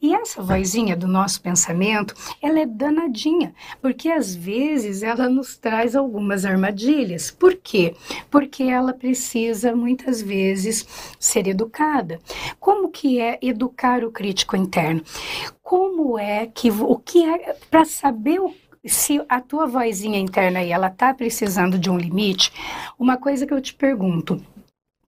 E 0.00 0.14
essa 0.14 0.42
vozinha 0.42 0.96
do 0.96 1.06
nosso 1.06 1.42
pensamento, 1.42 2.14
ela 2.42 2.60
é 2.60 2.66
danadinha, 2.66 3.54
porque 3.82 4.10
às 4.10 4.34
vezes 4.34 5.02
ela 5.02 5.28
nos 5.28 5.58
traz 5.58 5.94
algumas 5.94 6.46
armadilhas. 6.46 7.30
Por 7.30 7.54
quê? 7.54 7.94
Porque 8.30 8.62
ela 8.62 8.94
precisa 8.94 9.76
muitas 9.76 10.22
vezes 10.22 10.86
ser 11.18 11.46
educada. 11.46 12.18
Como 12.58 12.90
que 12.90 13.20
é 13.20 13.38
educar 13.42 14.04
o 14.04 14.10
crítico 14.10 14.56
interno? 14.56 15.02
Como 15.64 16.18
é 16.18 16.46
que 16.46 16.70
o 16.70 16.96
que 16.98 17.24
é 17.24 17.56
para 17.70 17.86
saber 17.86 18.38
o 18.38 18.54
se 18.86 19.18
a 19.30 19.40
tua 19.40 19.66
vozinha 19.66 20.18
interna 20.18 20.58
aí, 20.58 20.70
ela 20.70 20.90
tá 20.90 21.14
precisando 21.14 21.78
de 21.78 21.88
um 21.88 21.96
limite, 21.96 22.52
uma 22.98 23.16
coisa 23.16 23.46
que 23.46 23.54
eu 23.54 23.60
te 23.62 23.72
pergunto, 23.72 24.38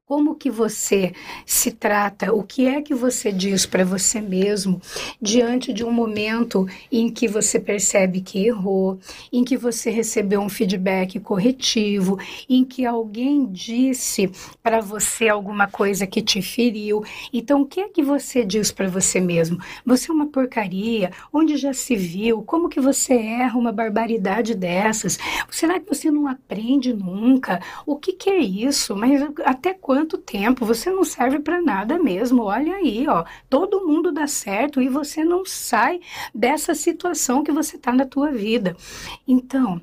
como 0.07 0.37
que 0.37 0.49
você 0.49 1.13
se 1.45 1.73
trata? 1.73 2.33
O 2.33 2.45
que 2.45 2.65
é 2.65 2.81
que 2.81 2.95
você 2.95 3.33
diz 3.33 3.67
para 3.67 3.85
você 3.85 4.21
mesmo 4.21 4.81
diante 5.21 5.73
de 5.73 5.85
um 5.85 5.91
momento 5.91 6.65
em 6.93 7.11
que 7.11 7.27
você 7.27 7.59
percebe 7.59 8.21
que 8.21 8.47
errou, 8.47 9.01
em 9.33 9.43
que 9.43 9.57
você 9.57 9.91
recebeu 9.91 10.41
um 10.41 10.49
feedback 10.49 11.19
corretivo, 11.19 12.21
em 12.49 12.65
que 12.65 12.87
alguém 12.87 13.47
disse 13.47 14.31
para 14.63 14.81
você 14.81 15.29
alguma 15.29 15.67
coisa 15.67 16.07
que 16.07 16.23
te 16.23 16.41
feriu? 16.41 17.03
Então, 17.33 17.63
o 17.63 17.67
que 17.67 17.81
é 17.81 17.89
que 17.89 18.03
você 18.03 18.45
diz 18.45 18.71
para 18.71 18.89
você 18.89 19.21
mesmo? 19.21 19.59
Você 19.85 20.09
é 20.09 20.15
uma 20.15 20.29
porcaria? 20.29 21.11
Onde 21.33 21.57
já 21.57 21.73
se 21.73 21.97
viu? 21.97 22.43
Como 22.43 22.69
que 22.69 22.79
você 22.79 23.15
erra 23.15 23.59
uma 23.59 23.73
barbaridade 23.73 24.55
dessas? 24.55 25.19
Será 25.51 25.81
que 25.81 25.89
você 25.93 26.13
não 26.13 26.29
aprende 26.29 26.95
nunca? 26.95 27.61
O 27.85 27.97
que, 27.97 28.13
que 28.13 28.31
é 28.31 28.39
isso? 28.39 28.95
Mas 28.95 29.21
até 29.45 29.75
quando 29.75 29.96
quanto 29.97 30.19
tempo, 30.19 30.67
você 30.67 30.91
não 30.91 31.05
serve 31.05 31.39
para 31.39 31.63
nada 31.63 31.99
mesmo. 31.99 32.43
Olha 32.43 32.75
aí, 32.75 33.09
ó, 33.09 33.25
todo 33.49 33.87
mundo 33.87 34.13
dá 34.13 34.27
certo 34.27 34.83
e 34.83 34.91
você 34.91 35.25
não 35.25 35.43
sai 35.47 36.01
dessa 36.35 36.75
situação 36.75 37.43
que 37.43 37.51
você 37.51 37.77
está 37.77 37.91
na 37.91 38.05
tua 38.05 38.31
vida. 38.31 38.77
Então, 39.27 39.81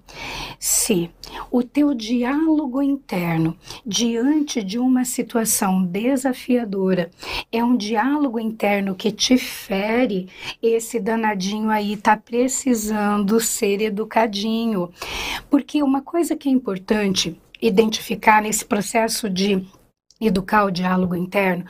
se 0.60 1.10
o 1.49 1.63
teu 1.63 1.95
diálogo 1.95 2.80
interno 2.80 3.58
diante 3.84 4.62
de 4.62 4.78
uma 4.78 5.04
situação 5.04 5.84
desafiadora 5.84 7.10
é 7.52 7.63
um 7.63 7.76
diálogo 7.76 8.39
interno 8.39 8.93
que 8.93 9.12
te 9.12 9.36
fere, 9.36 10.30
esse 10.62 10.99
danadinho 10.99 11.71
aí 11.71 11.97
tá 11.97 12.15
precisando 12.15 13.39
ser 13.39 13.82
educadinho. 13.82 14.91
Porque 15.49 15.82
uma 15.82 16.04
coisa 16.04 16.36
que 16.36 16.47
é 16.47 16.52
importante 16.52 17.36
identificar 17.60 18.43
nesse 18.43 18.63
processo 18.63 19.28
de 19.28 19.65
educar 20.27 20.65
o 20.65 20.71
diálogo 20.71 21.15
interno 21.15 21.65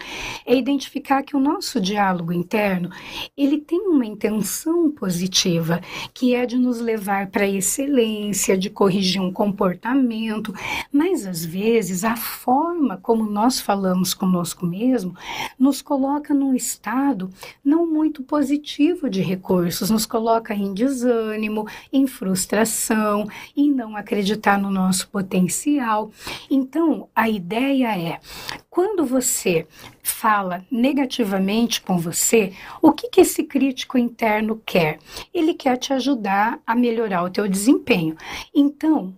é 0.45 0.55
identificar 0.55 1.23
que 1.23 1.35
o 1.35 1.39
nosso 1.39 1.79
diálogo 1.79 2.31
interno 2.31 2.89
ele 3.37 3.59
tem 3.59 3.87
uma 3.87 4.05
intenção 4.05 4.91
positiva 4.91 5.81
que 6.13 6.35
é 6.35 6.45
de 6.45 6.57
nos 6.57 6.79
levar 6.79 7.27
para 7.27 7.43
a 7.43 7.49
excelência 7.49 8.57
de 8.57 8.69
corrigir 8.69 9.21
um 9.21 9.31
comportamento 9.31 10.53
mas 10.91 11.25
às 11.25 11.43
vezes 11.43 12.03
a 12.03 12.15
forma 12.15 12.97
como 12.97 13.25
nós 13.29 13.59
falamos 13.59 14.13
conosco 14.13 14.65
mesmo 14.65 15.15
nos 15.57 15.81
coloca 15.81 16.33
num 16.33 16.53
estado 16.55 17.29
não 17.63 17.87
muito 17.87 18.23
positivo 18.23 19.09
de 19.09 19.21
recursos 19.21 19.89
nos 19.89 20.05
coloca 20.05 20.53
em 20.53 20.73
desânimo 20.73 21.67
em 21.91 22.07
frustração 22.07 23.27
em 23.55 23.71
não 23.71 23.95
acreditar 23.95 24.57
no 24.57 24.69
nosso 24.69 25.07
potencial. 25.09 26.11
Então 26.49 27.09
a 27.15 27.29
ideia 27.29 27.97
é 27.97 28.19
quando 28.69 29.05
você 29.05 29.67
fala 30.01 30.65
negativamente 30.71 31.81
com 31.81 31.97
você, 31.97 32.53
o 32.81 32.91
que, 32.91 33.09
que 33.09 33.21
esse 33.21 33.43
crítico 33.43 33.97
interno 33.97 34.61
quer? 34.65 34.99
Ele 35.33 35.53
quer 35.53 35.77
te 35.77 35.93
ajudar 35.93 36.59
a 36.65 36.75
melhorar 36.75 37.23
o 37.23 37.29
teu 37.29 37.47
desempenho. 37.47 38.15
Então, 38.53 39.13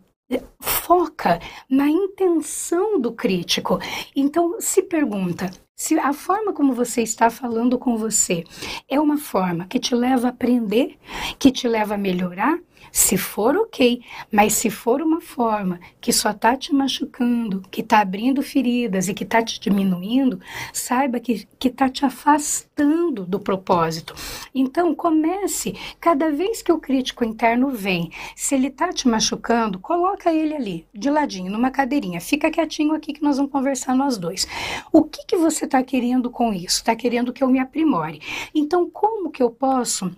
foca 0.59 1.39
na 1.69 1.87
intenção 1.87 2.99
do 2.99 3.11
crítico. 3.11 3.79
Então, 4.15 4.57
se 4.59 4.81
pergunta: 4.81 5.49
se 5.75 5.99
a 5.99 6.13
forma 6.13 6.53
como 6.53 6.73
você 6.73 7.01
está 7.01 7.29
falando 7.29 7.77
com 7.77 7.97
você 7.97 8.43
é 8.89 8.99
uma 8.99 9.17
forma 9.17 9.65
que 9.65 9.79
te 9.79 9.93
leva 9.93 10.27
a 10.27 10.29
aprender, 10.29 10.97
que 11.37 11.51
te 11.51 11.67
leva 11.67 11.95
a 11.95 11.97
melhorar, 11.97 12.57
se 12.95 13.17
for, 13.17 13.57
ok. 13.57 14.01
Mas 14.31 14.53
se 14.53 14.69
for 14.69 15.01
uma 15.01 15.19
forma 15.19 15.81
que 15.99 16.13
só 16.13 16.31
está 16.31 16.55
te 16.55 16.73
machucando, 16.73 17.61
que 17.69 17.81
está 17.81 17.99
abrindo 17.99 18.41
feridas 18.41 19.09
e 19.09 19.13
que 19.13 19.25
está 19.25 19.43
te 19.43 19.59
diminuindo, 19.59 20.39
saiba 20.71 21.19
que 21.19 21.45
está 21.61 21.89
te 21.89 22.05
afastando 22.05 23.25
do 23.25 23.37
propósito. 23.37 24.15
Então, 24.55 24.95
comece, 24.95 25.75
cada 25.99 26.31
vez 26.31 26.61
que 26.61 26.71
o 26.71 26.79
crítico 26.79 27.25
interno 27.25 27.69
vem, 27.69 28.09
se 28.33 28.55
ele 28.55 28.67
está 28.67 28.93
te 28.93 29.09
machucando, 29.09 29.77
coloca 29.77 30.33
ele 30.33 30.55
ali, 30.55 30.87
de 30.93 31.09
ladinho, 31.09 31.51
numa 31.51 31.71
cadeirinha. 31.71 32.21
Fica 32.21 32.49
quietinho 32.49 32.93
aqui 32.93 33.11
que 33.11 33.21
nós 33.21 33.35
vamos 33.35 33.51
conversar 33.51 33.93
nós 33.93 34.17
dois. 34.17 34.47
O 34.89 35.03
que, 35.03 35.25
que 35.25 35.35
você 35.35 35.65
está 35.65 35.83
querendo 35.83 36.29
com 36.29 36.53
isso? 36.53 36.77
Está 36.77 36.95
querendo 36.95 37.33
que 37.33 37.43
eu 37.43 37.49
me 37.49 37.59
aprimore. 37.59 38.21
Então, 38.55 38.89
como 38.89 39.29
que 39.29 39.43
eu 39.43 39.51
posso 39.51 40.15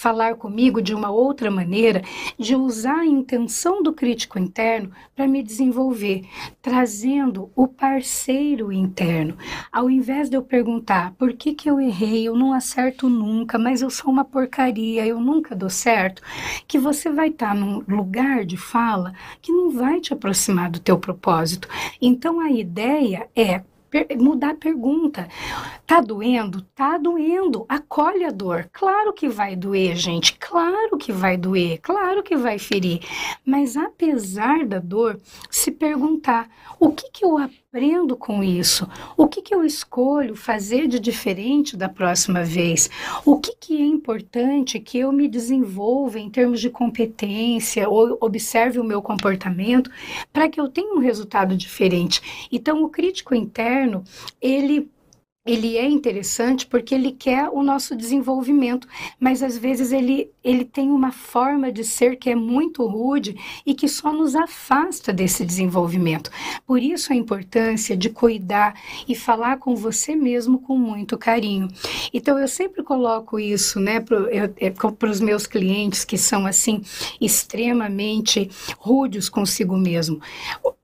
falar 0.00 0.36
comigo 0.36 0.80
de 0.80 0.94
uma 0.94 1.10
outra 1.10 1.50
maneira, 1.50 2.02
de 2.38 2.56
usar 2.56 3.00
a 3.00 3.06
intenção 3.06 3.82
do 3.82 3.92
crítico 3.92 4.38
interno 4.38 4.90
para 5.14 5.28
me 5.28 5.42
desenvolver, 5.42 6.24
trazendo 6.62 7.50
o 7.54 7.68
parceiro 7.68 8.72
interno. 8.72 9.36
Ao 9.70 9.90
invés 9.90 10.30
de 10.30 10.38
eu 10.38 10.42
perguntar 10.42 11.12
por 11.18 11.34
que, 11.34 11.52
que 11.52 11.68
eu 11.68 11.78
errei, 11.78 12.26
eu 12.26 12.34
não 12.34 12.54
acerto 12.54 13.10
nunca, 13.10 13.58
mas 13.58 13.82
eu 13.82 13.90
sou 13.90 14.10
uma 14.10 14.24
porcaria, 14.24 15.06
eu 15.06 15.20
nunca 15.20 15.54
dou 15.54 15.68
certo, 15.68 16.22
que 16.66 16.78
você 16.78 17.10
vai 17.10 17.28
estar 17.28 17.48
tá 17.48 17.54
num 17.54 17.84
lugar 17.86 18.46
de 18.46 18.56
fala 18.56 19.12
que 19.42 19.52
não 19.52 19.70
vai 19.70 20.00
te 20.00 20.14
aproximar 20.14 20.70
do 20.70 20.80
teu 20.80 20.98
propósito. 20.98 21.68
Então 22.00 22.40
a 22.40 22.50
ideia 22.50 23.28
é 23.36 23.62
mudar 24.18 24.50
a 24.50 24.54
pergunta. 24.54 25.28
Tá 25.86 26.00
doendo? 26.00 26.62
Tá 26.74 26.98
doendo. 26.98 27.64
Acolhe 27.68 28.24
a 28.24 28.30
dor. 28.30 28.68
Claro 28.72 29.12
que 29.12 29.28
vai 29.28 29.56
doer, 29.56 29.96
gente. 29.96 30.36
Claro 30.38 30.96
que 30.96 31.12
vai 31.12 31.36
doer. 31.36 31.78
Claro 31.78 32.22
que 32.22 32.36
vai 32.36 32.58
ferir. 32.58 33.00
Mas 33.44 33.76
apesar 33.76 34.64
da 34.66 34.78
dor, 34.78 35.20
se 35.50 35.70
perguntar: 35.70 36.48
o 36.78 36.92
que, 36.92 37.10
que 37.10 37.24
eu 37.24 37.36
aprendo 37.36 37.60
com 38.16 38.42
isso? 38.42 38.88
O 39.16 39.28
que, 39.28 39.40
que 39.40 39.54
eu 39.54 39.64
escolho 39.64 40.34
fazer 40.34 40.88
de 40.88 40.98
diferente 40.98 41.76
da 41.76 41.88
próxima 41.88 42.42
vez? 42.42 42.90
O 43.24 43.38
que, 43.38 43.54
que 43.54 43.80
é 43.80 43.86
importante 43.86 44.80
que 44.80 44.98
eu 44.98 45.12
me 45.12 45.28
desenvolva 45.28 46.18
em 46.18 46.28
termos 46.28 46.60
de 46.60 46.68
competência 46.68 47.88
ou 47.88 48.18
observe 48.20 48.80
o 48.80 48.84
meu 48.84 49.00
comportamento 49.00 49.88
para 50.32 50.48
que 50.48 50.60
eu 50.60 50.68
tenha 50.68 50.92
um 50.92 50.98
resultado 50.98 51.56
diferente? 51.56 52.48
Então, 52.50 52.82
o 52.82 52.88
crítico 52.88 53.36
interno, 53.36 54.02
ele 54.42 54.90
ele 55.50 55.76
é 55.76 55.88
interessante 55.88 56.64
porque 56.66 56.94
ele 56.94 57.10
quer 57.10 57.48
o 57.48 57.62
nosso 57.62 57.96
desenvolvimento, 57.96 58.86
mas 59.18 59.42
às 59.42 59.58
vezes 59.58 59.90
ele, 59.90 60.30
ele 60.44 60.64
tem 60.64 60.90
uma 60.90 61.10
forma 61.10 61.72
de 61.72 61.82
ser 61.82 62.16
que 62.16 62.30
é 62.30 62.36
muito 62.36 62.86
rude 62.86 63.36
e 63.66 63.74
que 63.74 63.88
só 63.88 64.12
nos 64.12 64.36
afasta 64.36 65.12
desse 65.12 65.44
desenvolvimento. 65.44 66.30
Por 66.64 66.80
isso 66.80 67.12
a 67.12 67.16
importância 67.16 67.96
de 67.96 68.10
cuidar 68.10 68.74
e 69.08 69.14
falar 69.16 69.56
com 69.58 69.74
você 69.74 70.14
mesmo 70.14 70.60
com 70.60 70.78
muito 70.78 71.18
carinho. 71.18 71.68
Então 72.14 72.38
eu 72.38 72.46
sempre 72.46 72.84
coloco 72.84 73.38
isso, 73.38 73.80
né, 73.80 73.98
para 73.98 74.18
é, 74.30 74.72
os 75.10 75.20
meus 75.20 75.46
clientes 75.46 76.04
que 76.04 76.16
são 76.16 76.46
assim 76.46 76.82
extremamente 77.20 78.48
rudes 78.78 79.28
consigo 79.28 79.76
mesmo. 79.76 80.20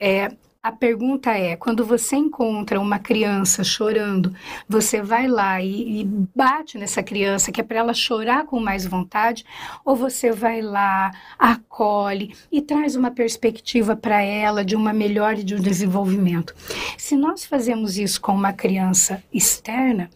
É, 0.00 0.32
a 0.66 0.72
pergunta 0.72 1.30
é: 1.30 1.54
quando 1.54 1.86
você 1.86 2.16
encontra 2.16 2.80
uma 2.80 2.98
criança 2.98 3.62
chorando, 3.62 4.34
você 4.68 5.00
vai 5.00 5.28
lá 5.28 5.62
e, 5.62 6.00
e 6.00 6.04
bate 6.04 6.76
nessa 6.76 7.04
criança, 7.04 7.52
que 7.52 7.60
é 7.60 7.64
para 7.64 7.78
ela 7.78 7.94
chorar 7.94 8.46
com 8.46 8.58
mais 8.58 8.84
vontade, 8.84 9.44
ou 9.84 9.94
você 9.94 10.32
vai 10.32 10.60
lá, 10.60 11.12
acolhe 11.38 12.34
e 12.50 12.60
traz 12.60 12.96
uma 12.96 13.12
perspectiva 13.12 13.94
para 13.94 14.20
ela 14.20 14.64
de 14.64 14.74
uma 14.74 14.92
melhora 14.92 15.38
e 15.38 15.44
de 15.44 15.54
um 15.54 15.60
desenvolvimento? 15.60 16.52
Se 16.98 17.16
nós 17.16 17.44
fazemos 17.44 17.96
isso 17.96 18.20
com 18.20 18.32
uma 18.32 18.52
criança 18.52 19.22
externa, 19.32 20.10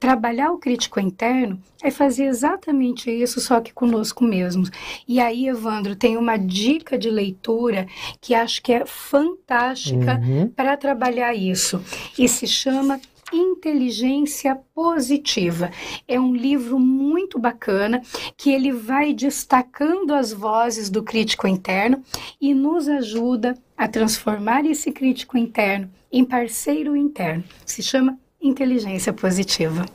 trabalhar 0.00 0.52
o 0.52 0.58
crítico 0.58 0.98
interno 0.98 1.60
é 1.82 1.90
fazer 1.90 2.26
exatamente 2.26 3.10
isso, 3.10 3.40
só 3.40 3.60
que 3.60 3.72
conosco 3.72 4.22
mesmos. 4.22 4.70
E 5.06 5.18
aí, 5.18 5.48
Evandro, 5.48 5.96
tem 5.96 6.16
uma 6.16 6.36
dica 6.36 6.96
de 6.96 7.10
leitura 7.10 7.88
que 8.20 8.36
acho 8.36 8.62
que 8.62 8.72
é 8.72 8.86
fantástica 8.86 9.81
uhum. 9.90 10.48
para 10.48 10.76
trabalhar 10.76 11.34
isso. 11.34 11.82
E 12.18 12.28
se 12.28 12.46
chama 12.46 13.00
Inteligência 13.32 14.58
Positiva. 14.74 15.70
É 16.06 16.20
um 16.20 16.34
livro 16.34 16.78
muito 16.78 17.38
bacana 17.38 18.02
que 18.36 18.50
ele 18.50 18.70
vai 18.70 19.14
destacando 19.14 20.12
as 20.12 20.32
vozes 20.32 20.90
do 20.90 21.02
crítico 21.02 21.48
interno 21.48 22.02
e 22.40 22.52
nos 22.52 22.88
ajuda 22.88 23.54
a 23.76 23.88
transformar 23.88 24.66
esse 24.66 24.92
crítico 24.92 25.38
interno 25.38 25.90
em 26.12 26.24
parceiro 26.24 26.94
interno. 26.94 27.42
Se 27.64 27.82
chama 27.82 28.18
Inteligência 28.40 29.12
Positiva. 29.12 29.86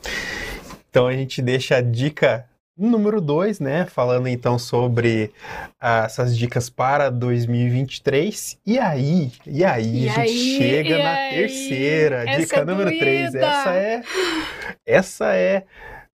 Então 0.90 1.06
a 1.06 1.12
gente 1.12 1.40
deixa 1.40 1.76
a 1.76 1.80
dica 1.80 2.44
número 2.78 3.20
2, 3.20 3.60
né? 3.60 3.84
Falando 3.86 4.28
então 4.28 4.58
sobre 4.58 5.32
ah, 5.80 6.04
essas 6.04 6.36
dicas 6.36 6.70
para 6.70 7.10
2023. 7.10 8.58
E 8.64 8.78
aí, 8.78 9.32
e 9.46 9.64
aí, 9.64 10.04
e 10.04 10.08
a 10.08 10.12
gente 10.12 10.20
aí, 10.20 10.58
chega 10.58 10.98
na 10.98 11.10
aí? 11.10 11.34
terceira, 11.34 12.24
essa 12.28 12.40
dica 12.40 12.56
é 12.56 12.64
número 12.64 12.98
3. 12.98 13.34
Essa 13.34 13.74
é 13.74 14.02
essa 14.86 15.34
é 15.34 15.64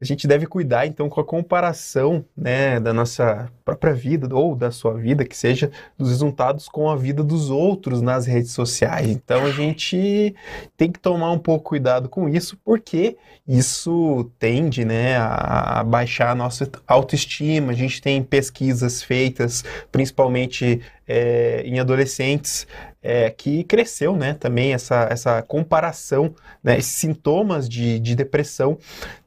a 0.01 0.05
gente 0.05 0.27
deve 0.27 0.47
cuidar 0.47 0.87
então 0.87 1.09
com 1.09 1.21
a 1.21 1.25
comparação 1.25 2.25
né, 2.37 2.79
da 2.79 2.93
nossa 2.93 3.51
própria 3.65 3.95
vida 3.95 4.29
ou 4.35 4.55
da 4.55 4.71
sua 4.71 4.95
vida, 4.95 5.25
que 5.25 5.37
seja 5.37 5.71
dos 5.97 6.11
resultados 6.11 6.69
com 6.69 6.91
a 6.91 6.97
vida 6.97 7.25
dos 7.25 7.51
outros 7.51 8.03
nas 8.03 8.27
redes 8.27 8.53
sociais. 8.53 9.09
Então 9.09 9.45
a 9.47 9.51
gente 9.51 10.35
tem 10.77 10.93
que 10.93 10.99
tomar 10.99 11.31
um 11.31 11.39
pouco 11.39 11.65
cuidado 11.65 12.09
com 12.09 12.29
isso, 12.29 12.59
porque 12.63 13.17
isso 13.49 14.31
tende 14.39 14.85
né, 14.85 15.17
a 15.17 15.83
baixar 15.85 16.31
a 16.31 16.35
nossa 16.35 16.71
autoestima. 16.87 17.73
A 17.73 17.75
gente 17.75 18.03
tem 18.03 18.23
pesquisas 18.23 19.03
feitas, 19.03 19.65
principalmente 19.91 20.81
é, 21.07 21.63
em 21.65 21.79
adolescentes, 21.79 22.67
é, 23.03 23.29
que 23.31 23.65
cresceu 23.65 24.17
né, 24.17 24.33
também 24.33 24.73
essa, 24.73 25.07
essa 25.11 25.43
comparação, 25.43 26.35
né, 26.63 26.79
esses 26.79 26.95
sintomas 26.95 27.69
de, 27.69 27.99
de 27.99 28.15
depressão, 28.15 28.79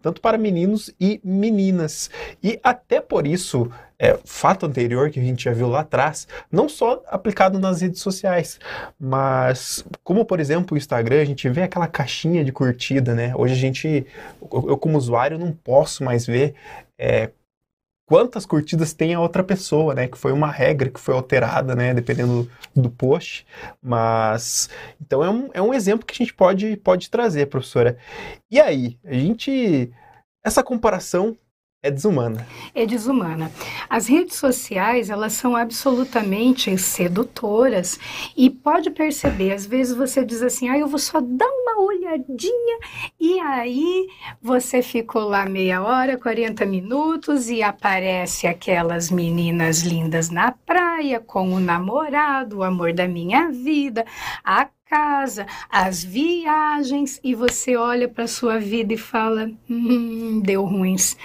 tanto 0.01 0.19
para 0.19 0.37
meninos 0.37 0.91
e 0.99 1.21
meninas. 1.23 2.09
E 2.43 2.59
até 2.63 2.99
por 2.99 3.27
isso, 3.27 3.69
é, 3.99 4.17
fato 4.25 4.65
anterior 4.65 5.09
que 5.09 5.19
a 5.19 5.23
gente 5.23 5.43
já 5.43 5.53
viu 5.53 5.67
lá 5.67 5.81
atrás, 5.81 6.27
não 6.51 6.69
só 6.69 7.03
aplicado 7.07 7.59
nas 7.59 7.81
redes 7.81 8.01
sociais, 8.01 8.59
mas 8.99 9.83
como 10.03 10.25
por 10.25 10.39
exemplo 10.39 10.75
o 10.75 10.77
Instagram, 10.77 11.21
a 11.21 11.25
gente 11.25 11.49
vê 11.49 11.63
aquela 11.63 11.87
caixinha 11.87 12.43
de 12.43 12.51
curtida, 12.51 13.15
né? 13.15 13.33
Hoje 13.35 13.53
a 13.53 13.57
gente, 13.57 14.05
eu 14.41 14.77
como 14.77 14.97
usuário 14.97 15.39
não 15.39 15.51
posso 15.51 16.03
mais 16.03 16.25
ver 16.25 16.53
é, 16.97 17.31
quantas 18.07 18.45
curtidas 18.45 18.93
tem 18.93 19.13
a 19.13 19.19
outra 19.19 19.43
pessoa, 19.43 19.93
né? 19.93 20.07
Que 20.07 20.17
foi 20.17 20.31
uma 20.31 20.49
regra 20.49 20.89
que 20.89 20.99
foi 20.99 21.13
alterada, 21.13 21.75
né? 21.75 21.93
Dependendo 21.93 22.49
do 22.75 22.89
post. 22.89 23.45
Mas, 23.81 24.69
então 25.01 25.23
é 25.23 25.29
um, 25.29 25.49
é 25.53 25.61
um 25.61 25.73
exemplo 25.73 26.05
que 26.05 26.13
a 26.13 26.25
gente 26.25 26.33
pode, 26.33 26.77
pode 26.77 27.09
trazer, 27.11 27.47
professora. 27.47 27.97
E 28.49 28.59
aí, 28.59 28.97
a 29.05 29.13
gente... 29.13 29.91
Essa 30.43 30.63
comparação 30.63 31.35
é 31.83 31.91
desumana. 31.91 32.45
É 32.73 32.85
desumana. 32.85 33.51
As 33.89 34.07
redes 34.07 34.35
sociais, 34.35 35.09
elas 35.09 35.33
são 35.33 35.55
absolutamente 35.55 36.75
sedutoras 36.77 37.99
e 38.35 38.49
pode 38.49 38.89
perceber, 38.89 39.53
às 39.53 39.65
vezes 39.65 39.95
você 39.95 40.25
diz 40.25 40.41
assim, 40.41 40.67
ah, 40.69 40.77
eu 40.77 40.87
vou 40.87 40.97
só 40.99 41.21
dar 41.21 41.47
uma 41.47 41.79
olhadinha 41.81 42.79
e 43.19 43.39
aí 43.39 44.07
você 44.41 44.81
ficou 44.81 45.29
lá 45.29 45.45
meia 45.45 45.83
hora, 45.83 46.17
40 46.17 46.65
minutos 46.65 47.49
e 47.49 47.61
aparece 47.61 48.47
aquelas 48.47 49.11
meninas 49.11 49.81
lindas 49.81 50.29
na 50.31 50.51
praia 50.51 51.19
com 51.19 51.53
o 51.53 51.59
namorado, 51.59 52.57
o 52.57 52.63
amor 52.63 52.91
da 52.91 53.07
minha 53.07 53.49
vida, 53.51 54.03
a 54.43 54.67
casa, 54.89 55.45
as 55.69 56.03
viagens 56.03 57.19
e 57.23 57.35
você 57.35 57.75
olha 57.75 58.07
para 58.07 58.27
sua 58.27 58.57
vida 58.57 58.93
e 58.93 58.97
fala, 58.97 59.51
hum, 59.69 60.41
deu 60.43 60.63
ruins. 60.65 61.17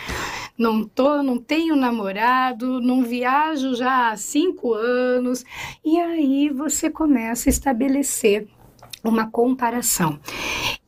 Não 0.62 0.84
tô, 0.84 1.24
não 1.24 1.38
tenho 1.38 1.74
namorado, 1.74 2.80
não 2.80 3.02
viajo 3.02 3.74
já 3.74 4.12
há 4.12 4.16
cinco 4.16 4.72
anos 4.74 5.44
e 5.84 5.98
aí 5.98 6.50
você 6.50 6.88
começa 6.88 7.48
a 7.48 7.50
estabelecer 7.50 8.46
uma 9.02 9.28
comparação. 9.28 10.20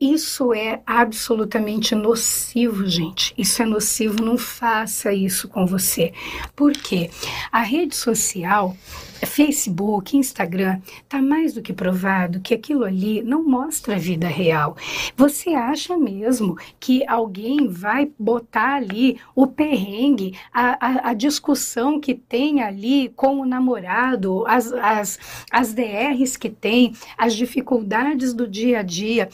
Isso 0.04 0.52
é 0.52 0.82
absolutamente 0.84 1.94
nocivo, 1.94 2.86
gente. 2.86 3.32
Isso 3.38 3.62
é 3.62 3.64
nocivo, 3.64 4.22
não 4.22 4.36
faça 4.36 5.14
isso 5.14 5.48
com 5.48 5.64
você. 5.66 6.12
Por 6.54 6.72
quê? 6.72 7.10
A 7.50 7.62
rede 7.62 7.96
social 7.96 8.76
Facebook, 9.24 10.16
Instagram, 10.16 10.80
está 11.02 11.20
mais 11.20 11.54
do 11.54 11.62
que 11.62 11.72
provado 11.72 12.40
que 12.40 12.54
aquilo 12.54 12.84
ali 12.84 13.22
não 13.22 13.42
mostra 13.42 13.96
a 13.96 13.98
vida 13.98 14.28
real. 14.28 14.76
Você 15.16 15.50
acha 15.50 15.96
mesmo 15.96 16.56
que 16.78 17.06
alguém 17.06 17.68
vai 17.68 18.10
botar 18.18 18.74
ali 18.74 19.18
o 19.34 19.46
perrengue, 19.46 20.36
a, 20.52 20.86
a, 20.86 21.10
a 21.10 21.14
discussão 21.14 22.00
que 22.00 22.14
tem 22.14 22.62
ali 22.62 23.10
com 23.10 23.40
o 23.40 23.46
namorado, 23.46 24.46
as, 24.46 24.72
as, 24.72 25.18
as 25.50 25.72
DRs 25.72 26.36
que 26.36 26.50
tem, 26.50 26.94
as 27.16 27.34
dificuldades 27.34 28.32
do 28.34 28.46
dia 28.46 28.80
a 28.80 28.82
dia, 28.82 29.28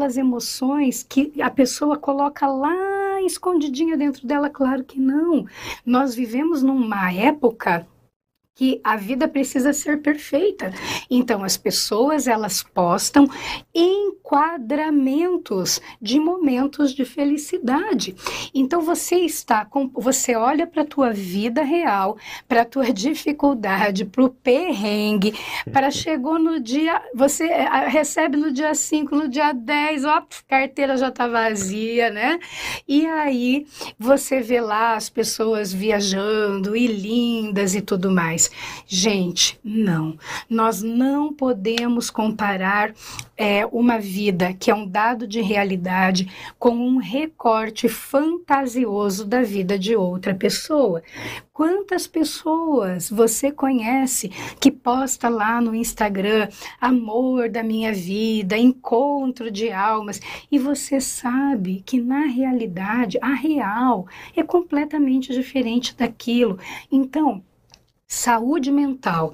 aquelas 0.00 0.16
emoções 0.16 1.04
que 1.06 1.30
a 1.42 1.50
pessoa 1.50 1.98
coloca 1.98 2.46
lá 2.46 3.20
escondidinha 3.22 3.98
dentro 3.98 4.26
dela? 4.26 4.48
Claro 4.48 4.82
que 4.82 4.98
não. 4.98 5.44
Nós 5.84 6.14
vivemos 6.14 6.62
numa 6.62 7.12
época 7.12 7.86
que 8.54 8.80
a 8.84 8.96
vida 8.96 9.26
precisa 9.26 9.72
ser 9.72 10.02
perfeita. 10.02 10.70
Então 11.10 11.42
as 11.42 11.56
pessoas 11.56 12.26
elas 12.26 12.62
postam 12.62 13.26
enquadramentos 13.74 15.80
de 16.00 16.20
momentos 16.20 16.92
de 16.92 17.04
felicidade. 17.04 18.14
Então 18.54 18.82
você 18.82 19.16
está 19.16 19.64
com 19.64 19.90
você 19.94 20.36
olha 20.36 20.66
para 20.66 20.82
a 20.82 20.86
tua 20.86 21.12
vida 21.12 21.62
real, 21.62 22.18
para 22.46 22.62
a 22.62 22.66
tua 22.66 22.92
dificuldade, 22.92 24.04
para 24.04 24.24
o 24.24 24.30
perrengue, 24.30 25.34
para 25.72 25.90
chegou 25.90 26.38
no 26.38 26.60
dia, 26.60 27.00
você 27.14 27.44
eh, 27.44 27.88
recebe 27.88 28.36
no 28.36 28.52
dia 28.52 28.74
5, 28.74 29.14
no 29.14 29.28
dia 29.28 29.52
10, 29.52 30.04
ó, 30.04 30.22
carteira 30.46 30.96
já 30.96 31.08
está 31.08 31.26
vazia, 31.26 32.10
né? 32.10 32.38
E 32.86 33.06
aí 33.06 33.66
você 33.98 34.40
vê 34.40 34.60
lá 34.60 34.96
as 34.96 35.08
pessoas 35.08 35.72
viajando 35.72 36.76
e 36.76 36.86
lindas 36.86 37.74
e 37.74 37.80
tudo 37.80 38.10
mais. 38.10 38.49
Gente, 38.86 39.58
não. 39.62 40.16
Nós 40.48 40.82
não 40.82 41.32
podemos 41.32 42.10
comparar 42.10 42.94
é, 43.36 43.64
uma 43.66 43.98
vida 43.98 44.52
que 44.52 44.70
é 44.70 44.74
um 44.74 44.86
dado 44.86 45.26
de 45.26 45.40
realidade 45.40 46.30
com 46.58 46.70
um 46.70 46.98
recorte 46.98 47.88
fantasioso 47.88 49.24
da 49.24 49.42
vida 49.42 49.78
de 49.78 49.96
outra 49.96 50.34
pessoa. 50.34 51.02
Quantas 51.52 52.06
pessoas 52.06 53.10
você 53.10 53.52
conhece 53.52 54.30
que 54.58 54.70
posta 54.70 55.28
lá 55.28 55.60
no 55.60 55.74
Instagram 55.74 56.48
amor 56.80 57.50
da 57.50 57.62
minha 57.62 57.92
vida, 57.92 58.56
encontro 58.56 59.50
de 59.50 59.70
almas, 59.70 60.20
e 60.50 60.58
você 60.58 61.00
sabe 61.00 61.82
que 61.84 62.00
na 62.00 62.26
realidade 62.26 63.18
a 63.20 63.34
real 63.34 64.06
é 64.34 64.42
completamente 64.42 65.32
diferente 65.32 65.94
daquilo. 65.94 66.58
Então, 66.90 67.42
saúde 68.10 68.72
mental 68.72 69.32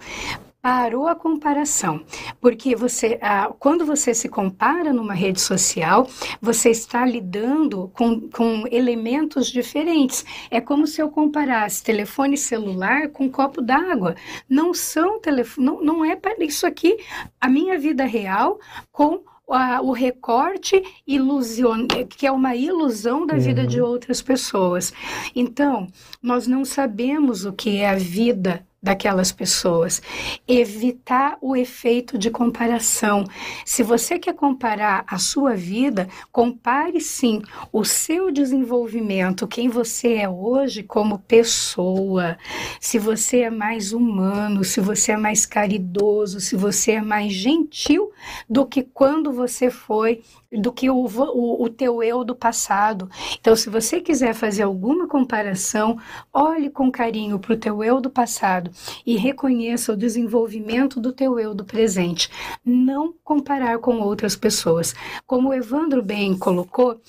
parou 0.61 1.07
a 1.07 1.15
comparação, 1.15 2.05
porque 2.41 2.75
você, 2.75 3.21
ah, 3.23 3.55
quando 3.57 3.87
você 3.87 4.13
se 4.13 4.29
compara 4.29 4.93
numa 4.93 5.15
rede 5.15 5.41
social, 5.41 6.09
você 6.43 6.71
está 6.71 7.07
lidando 7.07 7.89
com, 7.95 8.29
com 8.29 8.65
elementos 8.69 9.47
diferentes. 9.47 10.25
É 10.51 10.61
como 10.61 10.85
se 10.89 11.01
eu 11.01 11.09
comparasse 11.09 11.85
telefone 11.85 12.37
celular 12.37 13.11
com 13.11 13.31
copo 13.31 13.63
d'água. 13.63 14.17
Não 14.49 14.75
são 14.75 15.21
telefone, 15.21 15.65
não, 15.65 15.81
não 15.85 16.05
é 16.05 16.17
para 16.17 16.45
isso 16.45 16.67
aqui 16.67 16.97
a 17.41 17.49
minha 17.49 17.79
vida 17.79 18.05
real 18.05 18.59
com 18.91 19.23
o 19.47 19.93
recorte 19.93 20.83
ilusion, 21.07 21.87
que 22.09 22.27
é 22.27 22.33
uma 22.33 22.57
ilusão 22.57 23.25
da 23.25 23.37
vida 23.37 23.63
uhum. 23.63 23.69
de 23.69 23.81
outras 23.81 24.21
pessoas. 24.21 24.93
Então, 25.35 25.87
nós 26.21 26.47
não 26.47 26.65
sabemos 26.65 27.45
o 27.45 27.53
que 27.53 27.77
é 27.77 27.89
a 27.89 27.95
vida 27.95 28.67
daquelas 28.83 29.33
pessoas. 29.33 30.01
Evitar 30.47 31.37
o 31.41 31.57
efeito 31.57 32.17
de 32.17 32.31
comparação. 32.31 33.25
Se 33.65 33.83
você 33.83 34.19
quer 34.19 34.35
comparar 34.35 35.05
a 35.09 35.19
sua 35.19 35.55
vida, 35.55 36.09
compare 36.31 37.01
sim 37.01 37.43
o 37.73 37.85
seu 37.85 38.31
desenvolvimento, 38.31 39.47
quem 39.47 39.69
você 39.69 40.15
é 40.15 40.29
hoje 40.29 40.83
como 40.83 41.19
pessoa. 41.19 42.37
Se 42.81 42.99
você 42.99 43.41
é 43.41 43.51
mais 43.51 43.93
humano, 43.93 44.63
se 44.63 44.81
você 44.81 45.13
é 45.13 45.17
mais 45.17 45.45
caridoso, 45.47 46.41
se 46.41 46.57
você 46.57 46.93
é 46.93 47.03
mais 47.03 47.33
gentil 47.33 48.13
do 48.49 48.67
que 48.67 48.83
quando 48.83 49.33
você 49.33 49.71
foi 49.71 50.23
do 50.53 50.73
que 50.73 50.89
o, 50.89 50.97
o, 50.97 51.65
o 51.65 51.69
teu 51.69 52.03
eu 52.03 52.25
do 52.25 52.35
passado. 52.35 53.09
Então, 53.39 53.55
se 53.57 53.69
você 53.69 54.01
quiser 54.01 54.35
fazer 54.35 54.63
alguma 54.63 55.07
comparação, 55.07 55.99
olhe 56.33 56.71
com 56.71 56.91
carinho 56.91 57.39
para 57.39 57.55
o 57.55 57.57
teu 57.57 57.83
eu 57.83 58.01
do 58.01 58.11
passado 58.11 58.71
e 59.05 59.17
reconheça 59.17 59.93
o 59.93 59.97
desenvolvimento 59.97 61.01
do 61.01 61.13
teu 61.13 61.39
eu 61.39 61.55
do 61.55 61.65
presente. 61.65 62.31
Não 62.65 63.15
comparar 63.25 63.79
com 63.79 64.01
outras 64.01 64.37
pessoas. 64.37 64.95
Como 65.27 65.49
o 65.49 65.55
Evandro 65.55 66.03
bem 66.03 66.37
colocou, 66.39 67.01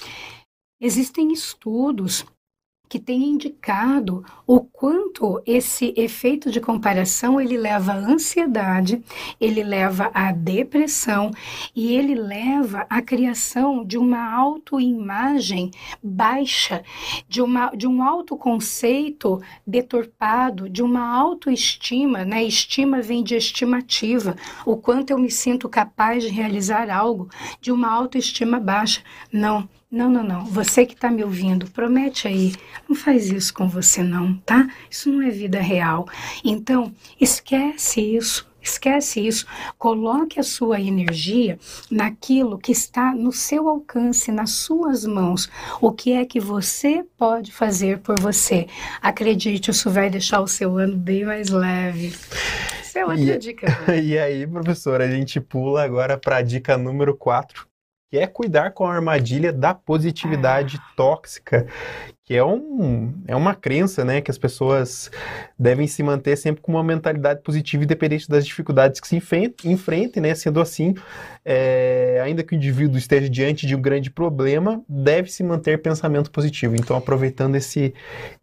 existem 0.80 1.32
estudos 1.32 2.26
que 2.90 3.00
tem 3.00 3.24
indicado 3.24 4.24
o 4.46 4.62
quanto 4.62 5.42
esse 5.46 5.94
efeito 5.98 6.50
de 6.52 6.62
comparação 6.62 7.40
ele 7.40 7.58
leva 7.58 7.94
à 7.94 7.98
ansiedade, 7.98 9.04
ele 9.40 9.64
leva 9.64 10.10
à 10.14 10.32
depressão 10.32 11.32
e 11.76 11.94
ele 11.94 12.16
leva 12.16 12.86
à 12.90 13.02
criação 13.02 13.84
de 13.84 13.98
uma 13.98 14.34
autoimagem 14.34 15.72
baixa, 16.02 16.84
de, 17.28 17.42
uma, 17.42 17.72
de 17.72 17.88
um 17.88 18.02
autoconceito 18.02 19.42
deturpado, 19.66 20.70
de 20.70 20.82
uma 20.82 21.08
autoestima, 21.16 22.24
né? 22.24 22.44
Estima 22.44 23.02
vem 23.02 23.24
de 23.24 23.36
estimativa, 23.36 24.36
o 24.66 24.78
quanto 24.78 25.12
eu 25.12 25.18
me 25.18 25.30
sinto 25.30 25.68
capaz 25.68 26.24
de 26.24 26.30
realizar 26.30 26.90
algo, 26.90 27.30
de 27.60 27.72
uma 27.72 27.92
autoestima 27.92 28.60
baixa. 28.60 29.02
Não, 29.32 29.68
não, 29.90 30.10
não, 30.10 30.24
não. 30.24 30.46
Você 30.46 30.86
que 30.86 30.94
está 30.94 31.10
me 31.10 31.24
ouvindo, 31.24 31.72
promete 31.72 32.28
aí. 32.28 32.54
Não 32.90 32.96
faz 32.96 33.30
isso 33.30 33.54
com 33.54 33.70
você, 33.70 34.04
não, 34.04 34.36
tá? 34.40 34.68
Isso 34.90 35.10
não 35.10 35.22
é 35.22 35.30
vida 35.30 35.62
real. 35.62 36.08
Então, 36.44 36.94
esquece 37.20 38.02
isso. 38.02 38.46
Esquece 38.62 39.26
isso. 39.26 39.46
Coloque 39.78 40.42
a 40.42 40.44
sua 40.44 40.82
energia 40.82 41.58
naquilo 41.90 42.58
que 42.58 42.74
está 42.74 43.14
no 43.14 43.32
seu 43.32 43.70
alcance, 43.70 44.30
nas 44.30 44.52
suas 44.52 45.06
mãos. 45.06 45.50
O 45.80 45.94
que 45.94 46.12
é 46.12 46.26
que 46.26 46.40
você 46.40 47.06
pode 47.18 47.54
fazer 47.54 48.00
por 48.00 48.20
você? 48.20 48.68
Acredite, 49.02 49.72
isso 49.72 49.90
vai 49.90 50.10
deixar 50.10 50.42
o 50.42 50.48
seu 50.48 50.78
ano 50.78 50.98
bem 50.98 51.24
mais 51.24 51.48
leve. 51.48 52.14
Essa 52.82 53.00
é 53.00 53.06
outra 53.06 53.36
e, 53.36 53.38
dica. 53.38 53.68
E 54.04 54.18
aí, 54.18 54.46
professora, 54.46 55.06
a 55.06 55.10
gente 55.10 55.40
pula 55.40 55.84
agora 55.84 56.18
para 56.18 56.38
a 56.38 56.42
dica 56.42 56.78
número 56.78 57.16
4, 57.16 57.67
que 58.10 58.18
é 58.18 58.26
cuidar 58.26 58.72
com 58.72 58.86
a 58.86 58.94
armadilha 58.94 59.52
da 59.52 59.74
positividade 59.74 60.80
tóxica, 60.96 61.68
que 62.24 62.36
é, 62.36 62.44
um, 62.44 63.14
é 63.26 63.36
uma 63.36 63.56
crença, 63.56 64.04
né, 64.04 64.20
que 64.20 64.30
as 64.30 64.38
pessoas 64.38 65.10
devem 65.58 65.88
se 65.88 66.04
manter 66.04 66.36
sempre 66.38 66.62
com 66.62 66.74
uma 66.74 66.84
mentalidade 66.84 67.42
positiva 67.42 67.84
independente 67.84 68.28
das 68.28 68.46
dificuldades 68.46 69.00
que 69.00 69.08
se 69.08 69.16
enfrentem, 69.16 70.22
né, 70.22 70.36
sendo 70.36 70.60
assim, 70.60 70.94
é, 71.46 72.22
ainda 72.24 72.44
que 72.44 72.54
o 72.54 72.58
indivíduo 72.58 72.98
esteja 72.98 73.30
diante 73.30 73.66
de 73.66 73.76
um 73.76 73.82
grande 73.82 74.10
problema, 74.10 74.84
deve 74.88 75.32
se 75.32 75.44
manter 75.44 75.82
pensamento 75.82 76.32
positivo. 76.32 76.76
Então, 76.76 76.98
aproveitando 76.98 77.56
esse, 77.56 77.94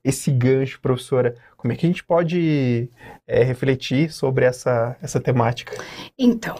esse 0.02 0.30
gancho, 0.30 0.80
professora, 0.80 1.34
como 1.56 1.72
é 1.72 1.76
que 1.76 1.86
a 1.86 1.88
gente 1.88 2.04
pode 2.04 2.90
é, 3.26 3.42
refletir 3.42 4.12
sobre 4.12 4.44
essa, 4.44 4.96
essa 5.00 5.20
temática? 5.20 5.74
Então, 6.18 6.56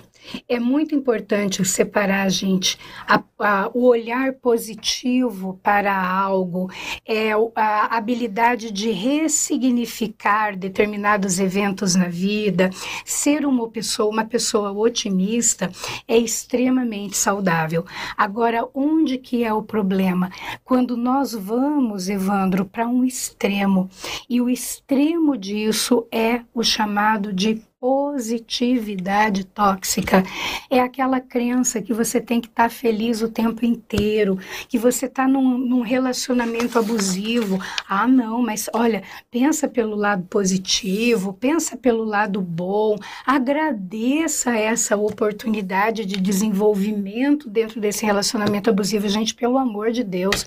é 0.48 0.58
muito 0.58 0.94
importante 0.94 1.64
separar, 1.64 2.28
gente, 2.30 2.78
a, 3.06 3.22
a, 3.38 3.70
o 3.74 3.86
olhar 3.86 4.34
positivo 4.34 5.58
para 5.62 5.94
algo, 5.94 6.70
é 7.06 7.30
a 7.54 7.96
habilidade 7.96 8.70
de 8.70 8.90
ressignificar 8.90 10.56
determinados 10.56 11.38
eventos 11.38 11.94
na 11.94 12.08
vida, 12.08 12.70
ser 13.04 13.46
uma 13.46 13.68
pessoa, 13.68 14.10
uma 14.10 14.24
pessoa 14.24 14.72
otimista 14.72 15.70
é 16.06 16.16
extremamente 16.16 17.16
saudável. 17.16 17.84
Agora, 18.16 18.68
onde 18.74 19.18
que 19.18 19.44
é 19.44 19.52
o 19.52 19.62
problema? 19.62 20.30
Quando 20.64 20.96
nós 20.96 21.34
vamos, 21.34 22.08
Evandro, 22.08 22.64
para 22.64 22.86
um 22.86 23.04
extremo, 23.04 23.90
e 24.28 24.40
o 24.40 24.48
extremo 24.48 25.36
disso 25.36 26.06
é 26.10 26.42
o 26.54 26.62
chamado 26.62 27.32
de 27.32 27.62
positividade 27.84 29.44
tóxica. 29.44 30.22
É 30.70 30.80
aquela 30.80 31.20
crença 31.20 31.82
que 31.82 31.92
você 31.92 32.18
tem 32.18 32.40
que 32.40 32.46
estar 32.46 32.62
tá 32.62 32.68
feliz 32.70 33.20
o 33.20 33.28
tempo 33.28 33.62
inteiro, 33.62 34.38
que 34.70 34.78
você 34.78 35.04
está 35.04 35.28
num, 35.28 35.58
num, 35.58 35.82
relacionamento 35.82 36.78
abusivo. 36.78 37.60
Ah, 37.86 38.08
não, 38.08 38.40
mas 38.40 38.70
olha, 38.72 39.02
pensa 39.30 39.68
pelo 39.68 39.94
lado 39.96 40.22
positivo, 40.30 41.34
pensa 41.34 41.76
pelo 41.76 42.04
lado 42.04 42.40
bom, 42.40 42.96
agradeça 43.26 44.56
essa 44.56 44.96
oportunidade 44.96 46.06
de 46.06 46.18
desenvolvimento 46.18 47.50
dentro 47.50 47.82
desse 47.82 48.06
relacionamento 48.06 48.70
abusivo. 48.70 49.06
Gente, 49.10 49.34
pelo 49.34 49.58
amor 49.58 49.92
de 49.92 50.02
Deus, 50.02 50.46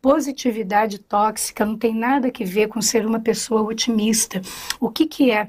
positividade 0.00 1.00
tóxica 1.00 1.66
não 1.66 1.76
tem 1.76 1.92
nada 1.92 2.30
que 2.30 2.44
ver 2.44 2.68
com 2.68 2.80
ser 2.80 3.04
uma 3.04 3.18
pessoa 3.18 3.62
otimista. 3.62 4.40
O 4.78 4.88
que, 4.88 5.04
que 5.06 5.32
é? 5.32 5.48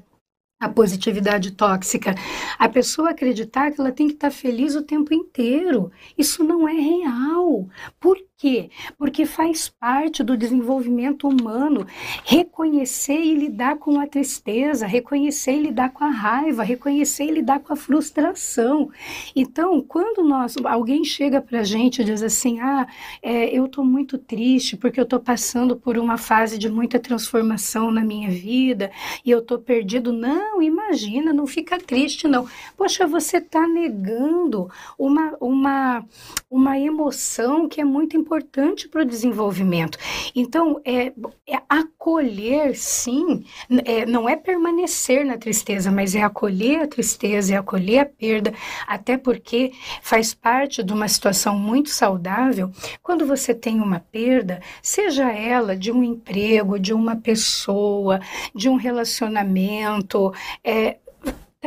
A 0.60 0.68
positividade 0.68 1.52
tóxica. 1.52 2.16
A 2.58 2.68
pessoa 2.68 3.12
acreditar 3.12 3.72
que 3.72 3.80
ela 3.80 3.92
tem 3.92 4.08
que 4.08 4.16
estar 4.16 4.32
feliz 4.32 4.76
o 4.76 4.82
tempo 4.82 5.14
inteiro. 5.14 5.92
Isso 6.18 6.44
não 6.44 6.68
é 6.68 6.74
real. 6.74 7.70
Por 8.00 8.18
quê? 8.38 8.70
Porque 8.98 9.26
faz 9.26 9.68
parte 9.68 10.24
do 10.24 10.38
desenvolvimento 10.38 11.28
humano 11.28 11.88
reconhecer 12.24 13.20
e 13.20 13.34
lidar 13.34 13.78
com 13.78 14.00
a 14.00 14.06
tristeza, 14.06 14.86
reconhecer 14.86 15.54
e 15.54 15.64
lidar 15.64 15.92
com 15.92 16.04
a 16.04 16.10
raiva, 16.10 16.64
reconhecer 16.64 17.26
e 17.26 17.32
lidar 17.32 17.60
com 17.60 17.74
a 17.74 17.76
frustração. 17.76 18.92
Então, 19.36 19.82
quando 19.82 20.24
nós, 20.24 20.56
alguém 20.64 21.04
chega 21.04 21.42
para 21.42 21.62
a 21.62 21.64
gente 21.64 22.02
e 22.02 22.06
diz 22.06 22.22
assim, 22.22 22.60
ah, 22.60 22.88
é, 23.24 23.50
eu 23.50 23.66
estou 23.66 23.84
muito 23.84 24.20
triste 24.20 24.78
porque 24.78 25.00
eu 25.00 25.04
estou 25.04 25.20
passando 25.20 25.76
por 25.76 25.98
uma 25.98 26.18
fase 26.18 26.60
de 26.60 26.70
muita 26.70 27.00
transformação 27.00 27.92
na 27.92 28.02
minha 28.02 28.30
vida 28.30 28.92
e 29.26 29.32
eu 29.32 29.40
estou 29.40 29.58
perdido. 29.58 30.14
Não, 30.14 30.62
imagina, 30.62 31.34
não 31.34 31.48
fica 31.48 31.80
triste 31.80 32.28
não. 32.28 32.48
Poxa, 32.78 33.08
você 33.08 33.38
está 33.38 33.68
negando 33.68 34.70
uma, 34.98 35.36
uma, 35.40 36.06
uma 36.52 36.80
emoção 36.80 37.68
que 37.68 37.82
é 37.82 37.84
muito 37.84 38.16
importante 38.16 38.27
importante 38.28 38.90
para 38.90 39.04
o 39.04 39.06
desenvolvimento. 39.06 39.98
Então, 40.36 40.82
é, 40.84 41.14
é 41.48 41.62
acolher, 41.70 42.76
sim, 42.76 43.46
é, 43.86 44.06
não 44.06 44.28
é 44.28 44.36
permanecer 44.36 45.26
na 45.26 45.38
tristeza, 45.38 45.90
mas 45.90 46.14
é 46.14 46.22
acolher 46.22 46.82
a 46.82 46.88
tristeza, 46.88 47.54
é 47.54 47.58
acolher 47.58 48.00
a 48.00 48.06
perda, 48.06 48.54
até 48.86 49.18
porque 49.18 49.72
faz 50.02 50.34
parte 50.34 50.84
de 50.84 50.92
uma 50.92 51.08
situação 51.08 51.58
muito 51.58 51.90
saudável 51.90 52.70
quando 53.02 53.26
você 53.26 53.56
tem 53.56 53.80
uma 53.80 54.02
perda, 54.02 54.62
seja 54.82 55.32
ela 55.32 55.76
de 55.76 55.90
um 55.92 56.04
emprego, 56.04 56.78
de 56.78 56.94
uma 56.94 57.16
pessoa, 57.16 58.20
de 58.54 58.68
um 58.68 58.76
relacionamento, 58.76 60.34
é, 60.64 60.98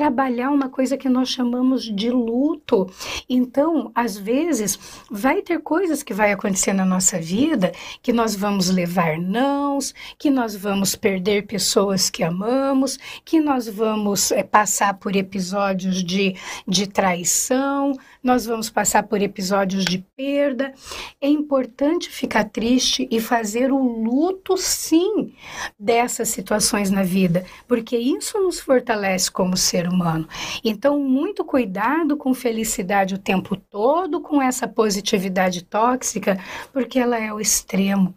trabalhar 0.00 0.48
uma 0.48 0.70
coisa 0.70 0.96
que 0.96 1.10
nós 1.10 1.28
chamamos 1.28 1.82
de 1.84 2.10
luto. 2.10 2.90
Então, 3.28 3.92
às 3.94 4.16
vezes, 4.16 4.78
vai 5.10 5.42
ter 5.42 5.60
coisas 5.60 6.02
que 6.02 6.14
vai 6.14 6.32
acontecer 6.32 6.72
na 6.72 6.86
nossa 6.86 7.20
vida 7.20 7.70
que 8.00 8.10
nós 8.10 8.34
vamos 8.34 8.70
levar 8.70 9.18
nãos, 9.18 9.94
que 10.18 10.30
nós 10.30 10.56
vamos 10.56 10.96
perder 10.96 11.46
pessoas 11.46 12.08
que 12.08 12.22
amamos, 12.22 12.98
que 13.26 13.42
nós 13.42 13.68
vamos 13.68 14.32
é, 14.32 14.42
passar 14.42 14.94
por 14.94 15.14
episódios 15.14 16.02
de, 16.02 16.34
de 16.66 16.86
traição, 16.86 17.92
nós 18.22 18.44
vamos 18.44 18.68
passar 18.68 19.02
por 19.04 19.22
episódios 19.22 19.84
de 19.84 20.04
perda. 20.16 20.72
É 21.20 21.28
importante 21.28 22.10
ficar 22.10 22.44
triste 22.44 23.08
e 23.10 23.20
fazer 23.20 23.72
o 23.72 23.78
luto, 23.78 24.56
sim, 24.56 25.32
dessas 25.78 26.28
situações 26.28 26.90
na 26.90 27.02
vida, 27.02 27.44
porque 27.66 27.96
isso 27.96 28.38
nos 28.38 28.60
fortalece 28.60 29.30
como 29.30 29.56
ser 29.56 29.88
humano. 29.88 30.28
Então, 30.64 31.00
muito 31.00 31.44
cuidado 31.44 32.16
com 32.16 32.34
felicidade 32.34 33.14
o 33.14 33.18
tempo 33.18 33.56
todo, 33.56 34.20
com 34.20 34.40
essa 34.40 34.68
positividade 34.68 35.64
tóxica, 35.64 36.38
porque 36.72 36.98
ela 36.98 37.18
é 37.18 37.32
o 37.32 37.40
extremo, 37.40 38.14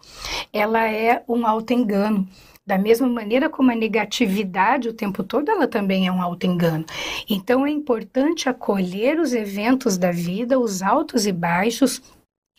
ela 0.52 0.88
é 0.88 1.24
um 1.28 1.46
auto-engano. 1.48 2.28
Da 2.66 2.78
mesma 2.78 3.08
maneira 3.08 3.50
como 3.50 3.72
a 3.72 3.76
negatividade 3.76 4.88
o 4.88 4.94
tempo 4.94 5.22
todo, 5.22 5.52
ela 5.52 5.68
também 5.68 6.08
é 6.08 6.12
um 6.12 6.22
auto-engano. 6.22 6.86
Então 7.30 7.66
é 7.66 7.70
importante 7.70 8.48
acolher 8.48 9.20
os 9.20 9.34
eventos 9.34 9.98
da 9.98 10.12
vida, 10.12 10.58
os 10.58 10.82
altos 10.82 11.26
e 11.26 11.32
baixos, 11.34 12.02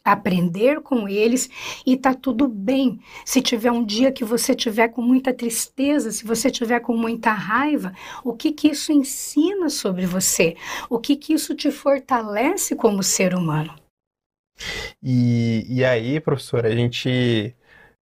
aprender 0.04 0.82
com 0.82 1.08
eles 1.08 1.48
e 1.86 1.96
tá 1.96 2.12
tudo 2.12 2.46
bem. 2.46 3.00
Se 3.24 3.40
tiver 3.40 3.72
um 3.72 3.82
dia 3.82 4.12
que 4.12 4.24
você 4.24 4.54
tiver 4.54 4.88
com 4.88 5.00
muita 5.00 5.32
tristeza, 5.32 6.12
se 6.12 6.26
você 6.26 6.50
tiver 6.50 6.80
com 6.80 6.94
muita 6.94 7.32
raiva, 7.32 7.94
o 8.22 8.34
que 8.34 8.52
que 8.52 8.68
isso 8.68 8.92
ensina 8.92 9.70
sobre 9.70 10.04
você? 10.04 10.54
O 10.90 10.98
que 10.98 11.16
que 11.16 11.32
isso 11.32 11.54
te 11.54 11.70
fortalece 11.70 12.76
como 12.76 13.02
ser 13.02 13.34
humano? 13.34 13.74
E, 15.02 15.64
e 15.66 15.82
aí, 15.82 16.20
professora, 16.20 16.68
a 16.68 16.76
gente 16.76 17.56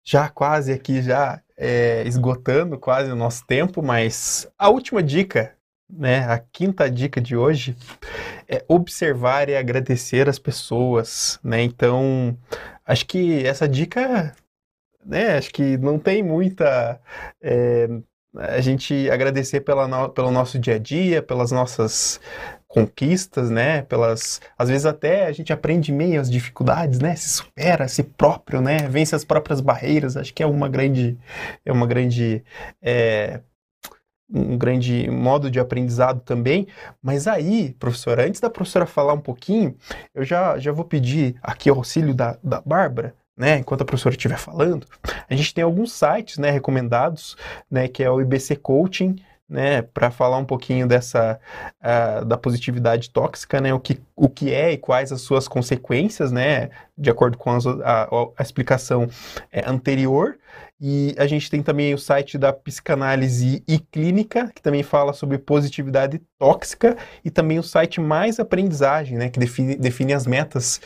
já 0.08 0.30
quase 0.30 0.72
aqui 0.72 1.02
já 1.02 1.42
é, 1.58 2.02
esgotando 2.08 2.80
quase 2.80 3.12
o 3.12 3.16
nosso 3.16 3.46
tempo, 3.46 3.84
mas 3.84 4.50
a 4.58 4.70
última 4.70 5.04
dica, 5.04 5.54
né, 5.90 6.20
a 6.20 6.40
quinta 6.40 6.90
dica 6.90 7.20
de 7.20 7.36
hoje 7.36 7.76
é 8.48 8.64
observar 8.70 9.50
e 9.50 9.56
agradecer 9.58 10.30
as 10.30 10.40
pessoas, 10.40 11.38
né? 11.44 11.62
Então, 11.62 12.38
acho 12.86 13.06
que 13.06 13.46
essa 13.46 13.68
dica, 13.68 14.34
né, 15.06 15.36
acho 15.38 15.52
que 15.52 15.78
não 15.78 16.00
tem 16.00 16.24
muita 16.24 17.02
é, 17.42 17.90
a 18.38 18.62
gente 18.62 19.10
agradecer 19.10 19.62
pela 19.62 19.88
no, 19.88 20.10
pelo 20.10 20.32
nosso 20.32 20.58
dia 20.60 20.76
a 20.76 20.80
dia, 20.80 21.22
pelas 21.22 21.52
nossas 21.52 22.22
conquistas, 22.68 23.50
né? 23.50 23.82
Pelas, 23.84 24.42
às 24.58 24.70
vezes 24.70 24.86
até 24.86 25.26
a 25.26 25.32
gente 25.32 25.54
aprende 25.54 25.92
meio 25.92 26.20
as 26.20 26.30
dificuldades, 26.30 27.00
né? 27.00 27.16
Se 27.16 27.30
supera 27.30 27.88
si 27.88 28.04
próprio, 28.04 28.62
né? 28.62 28.80
Vence 28.90 29.16
as 29.16 29.24
próprias 29.24 29.62
barreiras. 29.62 30.18
Acho 30.18 30.34
que 30.34 30.44
é 30.44 30.48
uma 30.48 30.68
grande, 30.68 31.18
é 31.66 31.72
uma 31.72 31.88
grande 31.88 32.44
é, 32.82 33.40
um 34.34 34.58
grande 34.58 35.10
modo 35.10 35.50
de 35.50 35.60
aprendizado 35.60 36.22
também. 36.22 36.68
Mas 37.02 37.28
aí, 37.28 37.74
professora, 37.80 38.26
antes 38.26 38.42
da 38.42 38.50
professora 38.50 38.86
falar 38.86 39.14
um 39.14 39.22
pouquinho, 39.22 39.76
eu 40.14 40.24
já, 40.24 40.58
já 40.60 40.72
vou 40.72 40.86
pedir 40.86 41.36
aqui 41.42 41.72
o 41.72 41.76
auxílio 41.76 42.14
da, 42.14 42.38
da 42.44 42.62
Bárbara, 42.62 43.16
né, 43.38 43.60
enquanto 43.60 43.82
a 43.82 43.86
professora 43.86 44.16
estiver 44.16 44.38
falando. 44.38 44.86
A 45.30 45.36
gente 45.36 45.54
tem 45.54 45.64
alguns 45.64 45.94
sites 45.94 46.38
né, 46.38 46.50
recomendados, 46.50 47.38
né, 47.70 47.88
que 47.88 48.04
é 48.04 48.10
o 48.10 48.20
IBC 48.20 48.58
Coaching, 48.58 49.16
né, 49.50 49.82
para 49.82 50.12
falar 50.12 50.38
um 50.38 50.46
pouquinho 50.46 50.88
dessa 50.88 51.40
uh, 51.82 52.26
da 52.26 52.38
positividade 52.38 53.10
tóxica, 53.10 53.62
né, 53.62 53.74
o 53.74 53.80
que, 53.80 54.00
o 54.16 54.28
que 54.28 54.54
é 54.54 54.74
e 54.74 54.78
quais 54.78 55.12
as 55.12 55.22
suas 55.22 55.48
consequências, 55.48 56.32
né, 56.32 56.70
de 56.98 57.10
acordo 57.10 57.38
com 57.38 57.52
a, 57.52 57.58
a, 57.84 58.08
a 58.38 58.44
explicação 58.44 59.10
é, 59.52 59.70
anterior. 59.70 60.38
E 60.80 61.16
a 61.18 61.26
gente 61.26 61.50
tem 61.50 61.64
também 61.64 61.92
o 61.94 61.98
site 61.98 62.38
da 62.38 62.54
Psicanálise 62.54 63.64
e 63.68 63.80
Clínica, 63.80 64.52
que 64.54 64.62
também 64.62 64.84
fala 64.84 65.12
sobre 65.12 65.40
positividade 65.40 66.22
tóxica, 66.38 66.96
e 67.26 67.32
também 67.32 67.58
o 67.58 67.64
site 67.64 68.00
Mais 68.00 68.40
Aprendizagem, 68.40 69.18
né, 69.18 69.30
que 69.30 69.40
define, 69.40 69.76
define 69.76 70.14
as 70.14 70.28
metas 70.28 70.80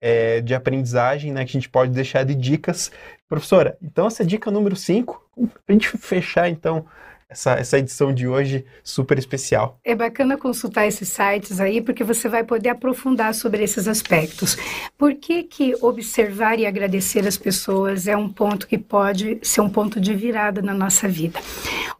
é, 0.00 0.40
de 0.42 0.54
aprendizagem, 0.54 1.32
né, 1.32 1.44
que 1.44 1.50
a 1.50 1.60
gente 1.60 1.68
pode 1.68 1.92
deixar 1.92 2.24
de 2.24 2.34
dicas. 2.34 2.90
Professora, 3.28 3.78
então 3.80 4.06
essa 4.06 4.24
dica 4.24 4.50
número 4.50 4.74
5, 4.74 5.22
para 5.36 5.50
a 5.68 5.72
gente 5.72 5.88
fechar 5.96 6.48
então 6.50 6.84
essa, 7.28 7.52
essa 7.52 7.78
edição 7.78 8.12
de 8.12 8.26
hoje 8.26 8.64
super 8.82 9.18
especial. 9.18 9.78
É 9.84 9.94
bacana 9.94 10.38
consultar 10.38 10.86
esses 10.86 11.08
sites 11.08 11.60
aí, 11.60 11.82
porque 11.82 12.02
você 12.02 12.28
vai 12.28 12.42
poder 12.42 12.70
aprofundar 12.70 13.34
sobre 13.34 13.62
esses 13.62 13.86
aspectos. 13.86 14.56
Por 14.96 15.14
que, 15.14 15.42
que 15.42 15.74
observar 15.82 16.58
e 16.58 16.64
agradecer 16.64 17.26
as 17.26 17.36
pessoas 17.36 18.08
é 18.08 18.16
um 18.16 18.28
ponto 18.28 18.66
que 18.66 18.78
pode 18.78 19.38
ser 19.42 19.60
um 19.60 19.68
ponto 19.68 20.00
de 20.00 20.14
virada 20.14 20.62
na 20.62 20.72
nossa 20.72 21.06
vida? 21.06 21.38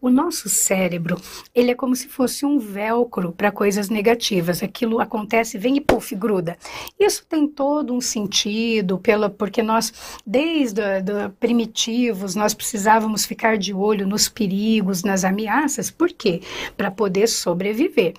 O 0.00 0.08
nosso 0.08 0.48
cérebro, 0.48 1.20
ele 1.54 1.72
é 1.72 1.74
como 1.74 1.94
se 1.94 2.08
fosse 2.08 2.46
um 2.46 2.58
velcro 2.58 3.32
para 3.32 3.50
coisas 3.50 3.90
negativas. 3.90 4.62
Aquilo 4.62 5.00
acontece, 5.00 5.58
vem 5.58 5.76
e 5.76 5.80
puf, 5.80 6.14
gruda. 6.14 6.56
Isso 6.98 7.26
tem 7.28 7.46
todo 7.46 7.92
um 7.92 8.00
sentido, 8.00 8.98
pela, 8.98 9.28
porque 9.28 9.62
nós, 9.62 9.92
desde 10.24 11.02
do, 11.02 11.30
primitivos, 11.38 12.34
nós 12.34 12.54
precisávamos 12.54 13.26
ficar 13.26 13.58
de 13.58 13.74
olho 13.74 14.06
nos 14.06 14.28
perigos, 14.28 15.02
nas 15.02 15.17
ameaças, 15.24 15.90
por 15.90 16.12
quê? 16.12 16.40
Para 16.76 16.90
poder 16.90 17.26
sobreviver. 17.26 18.14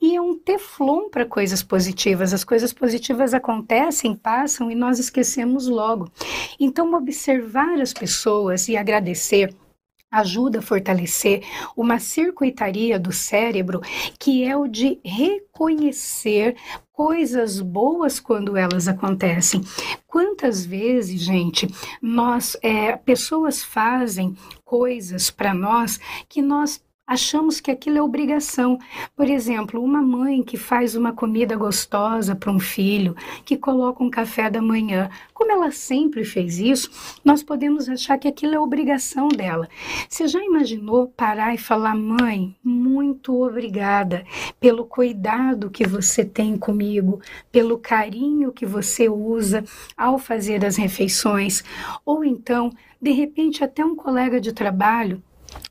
E 0.00 0.16
é 0.16 0.20
um 0.20 0.36
teflon 0.36 1.08
para 1.08 1.26
coisas 1.26 1.62
positivas. 1.62 2.32
As 2.32 2.44
coisas 2.44 2.72
positivas 2.72 3.34
acontecem, 3.34 4.14
passam 4.14 4.70
e 4.70 4.74
nós 4.74 4.98
esquecemos 4.98 5.68
logo. 5.68 6.10
Então, 6.58 6.92
observar 6.94 7.80
as 7.80 7.92
pessoas 7.92 8.68
e 8.68 8.76
agradecer 8.76 9.54
ajuda 10.12 10.58
a 10.58 10.62
fortalecer 10.62 11.42
uma 11.74 11.98
circuitaria 11.98 12.98
do 12.98 13.10
cérebro 13.10 13.80
que 14.18 14.44
é 14.44 14.54
o 14.54 14.68
de 14.68 15.00
reconhecer 15.02 16.54
coisas 16.92 17.60
boas 17.60 18.20
quando 18.20 18.56
elas 18.56 18.86
acontecem. 18.86 19.62
Quantas 20.06 20.64
vezes, 20.64 21.20
gente, 21.20 21.66
nós 22.00 22.56
é, 22.62 22.96
pessoas 22.96 23.62
fazem 23.62 24.36
coisas 24.64 25.30
para 25.30 25.54
nós 25.54 25.98
que 26.28 26.42
nós 26.42 26.82
achamos 27.12 27.60
que 27.60 27.70
aquilo 27.70 27.98
é 27.98 28.02
obrigação. 28.02 28.78
Por 29.14 29.28
exemplo, 29.28 29.82
uma 29.82 30.00
mãe 30.00 30.42
que 30.42 30.56
faz 30.56 30.96
uma 30.96 31.12
comida 31.12 31.54
gostosa 31.56 32.34
para 32.34 32.50
um 32.50 32.58
filho, 32.58 33.14
que 33.44 33.56
coloca 33.56 34.02
um 34.02 34.08
café 34.08 34.48
da 34.48 34.62
manhã, 34.62 35.10
como 35.34 35.52
ela 35.52 35.70
sempre 35.70 36.24
fez 36.24 36.58
isso, 36.58 36.90
nós 37.22 37.42
podemos 37.42 37.86
achar 37.88 38.16
que 38.16 38.26
aquilo 38.26 38.54
é 38.54 38.58
obrigação 38.58 39.28
dela. 39.28 39.68
Você 40.08 40.26
já 40.26 40.42
imaginou 40.42 41.08
parar 41.08 41.54
e 41.54 41.58
falar, 41.58 41.94
mãe, 41.94 42.56
muito 42.64 43.42
obrigada 43.42 44.24
pelo 44.58 44.86
cuidado 44.86 45.70
que 45.70 45.86
você 45.86 46.24
tem 46.24 46.56
comigo, 46.56 47.20
pelo 47.50 47.78
carinho 47.78 48.52
que 48.52 48.64
você 48.64 49.08
usa 49.08 49.64
ao 49.96 50.18
fazer 50.18 50.64
as 50.64 50.76
refeições? 50.76 51.62
Ou 52.06 52.24
então, 52.24 52.72
de 53.00 53.10
repente, 53.10 53.62
até 53.62 53.84
um 53.84 53.94
colega 53.94 54.40
de 54.40 54.52
trabalho 54.52 55.22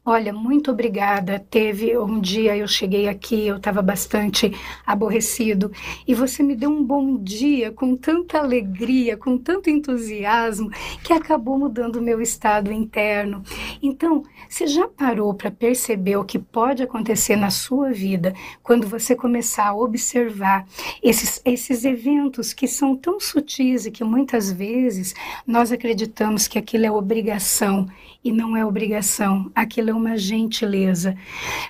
Olha, 0.03 0.33
muito 0.33 0.71
obrigada. 0.71 1.39
Teve 1.39 1.95
um 1.97 2.19
dia 2.19 2.57
eu 2.57 2.67
cheguei 2.67 3.07
aqui, 3.07 3.47
eu 3.47 3.57
estava 3.57 3.83
bastante 3.83 4.51
aborrecido 4.85 5.71
e 6.07 6.15
você 6.15 6.41
me 6.41 6.55
deu 6.55 6.71
um 6.71 6.83
bom 6.83 7.17
dia 7.17 7.71
com 7.71 7.95
tanta 7.95 8.39
alegria, 8.39 9.15
com 9.15 9.37
tanto 9.37 9.69
entusiasmo 9.69 10.71
que 11.03 11.13
acabou 11.13 11.57
mudando 11.57 11.97
o 11.97 12.01
meu 12.01 12.19
estado 12.19 12.71
interno. 12.71 13.43
Então, 13.81 14.23
você 14.49 14.65
já 14.65 14.87
parou 14.87 15.35
para 15.35 15.51
perceber 15.51 16.17
o 16.17 16.25
que 16.25 16.39
pode 16.39 16.81
acontecer 16.81 17.35
na 17.35 17.51
sua 17.51 17.91
vida 17.91 18.33
quando 18.63 18.87
você 18.87 19.15
começar 19.15 19.67
a 19.67 19.75
observar 19.75 20.65
esses, 21.03 21.39
esses 21.45 21.85
eventos 21.85 22.53
que 22.53 22.67
são 22.67 22.95
tão 22.95 23.19
sutis 23.19 23.85
e 23.85 23.91
que 23.91 24.03
muitas 24.03 24.51
vezes 24.51 25.13
nós 25.45 25.71
acreditamos 25.71 26.47
que 26.47 26.57
aquilo 26.57 26.85
é 26.85 26.91
obrigação 26.91 27.87
e 28.23 28.31
não 28.31 28.55
é 28.55 28.65
obrigação, 28.65 29.51
aquilo 29.55 29.89
é 29.89 29.93
uma 29.93 30.17
gentileza. 30.17 31.15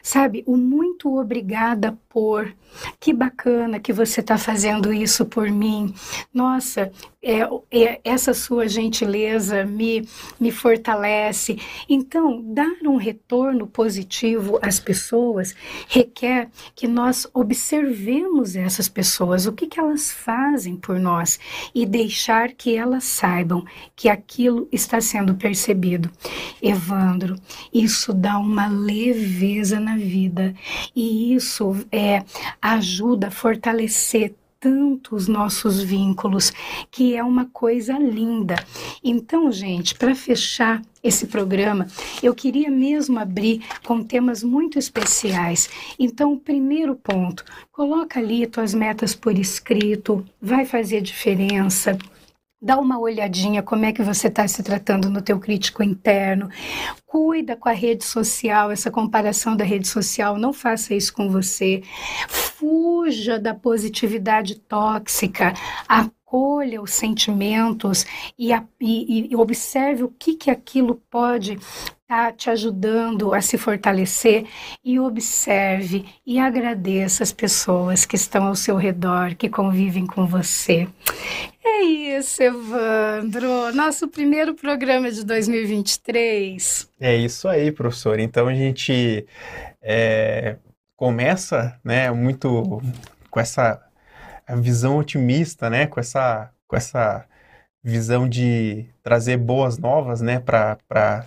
Sabe, 0.03 0.43
o 0.45 0.57
muito 0.57 1.17
obrigada 1.17 1.97
por. 2.11 2.53
Que 2.99 3.13
bacana 3.13 3.79
que 3.79 3.91
você 3.91 4.21
está 4.21 4.37
fazendo 4.37 4.93
isso 4.93 5.25
por 5.25 5.49
mim. 5.49 5.93
Nossa, 6.33 6.91
é, 7.23 7.41
é, 7.69 8.01
essa 8.03 8.33
sua 8.33 8.67
gentileza 8.67 9.63
me, 9.63 10.07
me 10.39 10.51
fortalece. 10.51 11.59
Então, 11.87 12.41
dar 12.41 12.71
um 12.83 12.95
retorno 12.95 13.67
positivo 13.67 14.57
às 14.61 14.79
pessoas 14.79 15.53
requer 15.87 16.49
que 16.73 16.87
nós 16.87 17.27
observemos 17.33 18.55
essas 18.55 18.89
pessoas, 18.89 19.45
o 19.45 19.53
que, 19.53 19.67
que 19.67 19.79
elas 19.79 20.11
fazem 20.11 20.75
por 20.75 20.99
nós 20.99 21.39
e 21.75 21.85
deixar 21.85 22.53
que 22.53 22.75
elas 22.75 23.03
saibam 23.03 23.63
que 23.95 24.09
aquilo 24.09 24.67
está 24.71 24.99
sendo 24.99 25.35
percebido. 25.35 26.09
Evandro, 26.61 27.35
isso 27.71 28.13
dá 28.13 28.39
uma 28.39 28.67
leveza 28.67 29.79
na 29.79 29.95
vida 29.95 30.55
e 30.95 31.35
isso 31.35 31.75
é, 31.91 32.00
ajuda 32.61 33.27
a 33.27 33.31
fortalecer 33.31 34.33
tanto 34.61 35.15
os 35.15 35.27
nossos 35.27 35.81
vínculos, 35.81 36.53
que 36.91 37.15
é 37.15 37.23
uma 37.23 37.45
coisa 37.45 37.97
linda. 37.97 38.55
Então, 39.03 39.51
gente, 39.51 39.95
para 39.95 40.13
fechar 40.13 40.83
esse 41.03 41.25
programa, 41.25 41.87
eu 42.21 42.35
queria 42.35 42.69
mesmo 42.69 43.19
abrir 43.19 43.63
com 43.83 44.03
temas 44.03 44.43
muito 44.43 44.77
especiais. 44.77 45.67
Então, 45.97 46.37
primeiro 46.37 46.95
ponto, 46.95 47.43
coloca 47.71 48.19
ali 48.19 48.45
tuas 48.45 48.75
metas 48.75 49.15
por 49.15 49.35
escrito, 49.35 50.23
vai 50.39 50.63
fazer 50.63 51.01
diferença 51.01 51.97
dá 52.61 52.77
uma 52.77 52.99
olhadinha 52.99 53.63
como 53.63 53.85
é 53.85 53.91
que 53.91 54.03
você 54.03 54.27
está 54.27 54.47
se 54.47 54.61
tratando 54.61 55.09
no 55.09 55.21
teu 55.21 55.39
crítico 55.39 55.81
interno, 55.81 56.49
cuida 57.07 57.55
com 57.55 57.67
a 57.67 57.73
rede 57.73 58.05
social, 58.05 58.69
essa 58.69 58.91
comparação 58.91 59.57
da 59.57 59.63
rede 59.63 59.87
social, 59.87 60.37
não 60.37 60.53
faça 60.53 60.93
isso 60.93 61.11
com 61.13 61.29
você, 61.29 61.81
fuja 62.27 63.39
da 63.39 63.55
positividade 63.55 64.55
tóxica, 64.55 65.53
acolha 65.87 66.81
os 66.81 66.91
sentimentos 66.91 68.05
e, 68.37 68.53
a, 68.53 68.63
e, 68.79 69.31
e 69.31 69.35
observe 69.35 70.03
o 70.03 70.09
que, 70.09 70.35
que 70.35 70.51
aquilo 70.51 71.01
pode 71.09 71.57
está 72.11 72.29
te 72.29 72.49
ajudando 72.49 73.33
a 73.33 73.39
se 73.39 73.57
fortalecer 73.57 74.45
e 74.83 74.99
observe 74.99 76.05
e 76.25 76.39
agradeça 76.39 77.23
as 77.23 77.31
pessoas 77.31 78.05
que 78.05 78.17
estão 78.17 78.47
ao 78.47 78.55
seu 78.55 78.75
redor, 78.75 79.33
que 79.35 79.47
convivem 79.47 80.05
com 80.05 80.27
você. 80.27 80.89
É 81.73 81.83
isso, 81.83 82.43
Evandro. 82.43 83.73
Nosso 83.73 84.07
primeiro 84.07 84.53
programa 84.53 85.09
de 85.09 85.25
2023. 85.25 86.89
É 86.99 87.15
isso 87.15 87.47
aí, 87.47 87.71
professor. 87.71 88.19
Então 88.19 88.47
a 88.47 88.53
gente 88.53 89.25
é, 89.81 90.57
começa, 90.97 91.79
né, 91.83 92.11
muito 92.11 92.81
com 93.29 93.39
essa 93.39 93.81
visão 94.57 94.97
otimista, 94.97 95.69
né, 95.69 95.87
com 95.87 95.99
essa, 95.99 96.51
com 96.67 96.75
essa 96.75 97.25
visão 97.81 98.27
de 98.27 98.85
trazer 99.01 99.37
boas 99.37 99.77
novas, 99.77 100.21
né, 100.21 100.39
para 100.39 101.25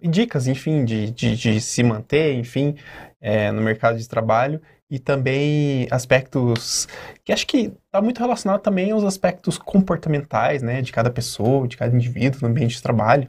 dicas, 0.00 0.46
enfim, 0.46 0.84
de, 0.84 1.10
de, 1.10 1.34
de 1.36 1.60
se 1.60 1.82
manter, 1.82 2.34
enfim, 2.34 2.76
é, 3.20 3.50
no 3.50 3.62
mercado 3.62 3.98
de 3.98 4.06
trabalho 4.06 4.60
e 4.90 4.98
também 4.98 5.88
aspectos 5.90 6.86
que 7.24 7.32
acho 7.32 7.46
que 7.46 7.72
está 7.86 8.00
muito 8.00 8.18
relacionado 8.18 8.60
também 8.60 8.92
aos 8.92 9.02
aspectos 9.02 9.58
comportamentais, 9.58 10.62
né, 10.62 10.80
de 10.80 10.92
cada 10.92 11.10
pessoa, 11.10 11.66
de 11.66 11.76
cada 11.76 11.94
indivíduo 11.94 12.40
no 12.42 12.48
ambiente 12.48 12.76
de 12.76 12.82
trabalho. 12.82 13.26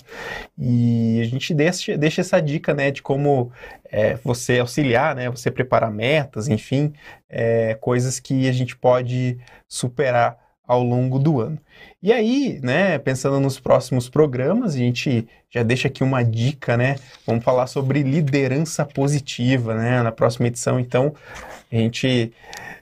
E 0.57 1.19
a 1.21 1.25
gente 1.25 1.53
deixa, 1.53 1.97
deixa 1.97 2.21
essa 2.21 2.39
dica, 2.39 2.73
né, 2.73 2.91
de 2.91 3.01
como 3.01 3.51
é, 3.85 4.15
você 4.23 4.59
auxiliar, 4.59 5.15
né, 5.15 5.29
você 5.29 5.49
preparar 5.49 5.91
metas, 5.91 6.47
enfim, 6.47 6.93
é, 7.27 7.73
coisas 7.75 8.19
que 8.19 8.47
a 8.47 8.51
gente 8.51 8.77
pode 8.77 9.39
superar 9.67 10.46
ao 10.67 10.83
longo 10.83 11.17
do 11.17 11.39
ano. 11.39 11.57
E 12.03 12.11
aí, 12.11 12.59
né, 12.61 12.99
pensando 12.99 13.39
nos 13.39 13.59
próximos 13.59 14.09
programas, 14.09 14.75
a 14.75 14.77
gente 14.77 15.27
já 15.49 15.63
deixa 15.63 15.87
aqui 15.87 16.03
uma 16.03 16.23
dica, 16.23 16.75
né? 16.75 16.97
Vamos 17.25 17.43
falar 17.43 17.67
sobre 17.67 18.03
liderança 18.03 18.85
positiva, 18.85 19.73
né, 19.73 20.03
na 20.03 20.11
próxima 20.11 20.47
edição. 20.47 20.79
Então, 20.79 21.15
a 21.71 21.75
gente 21.75 22.33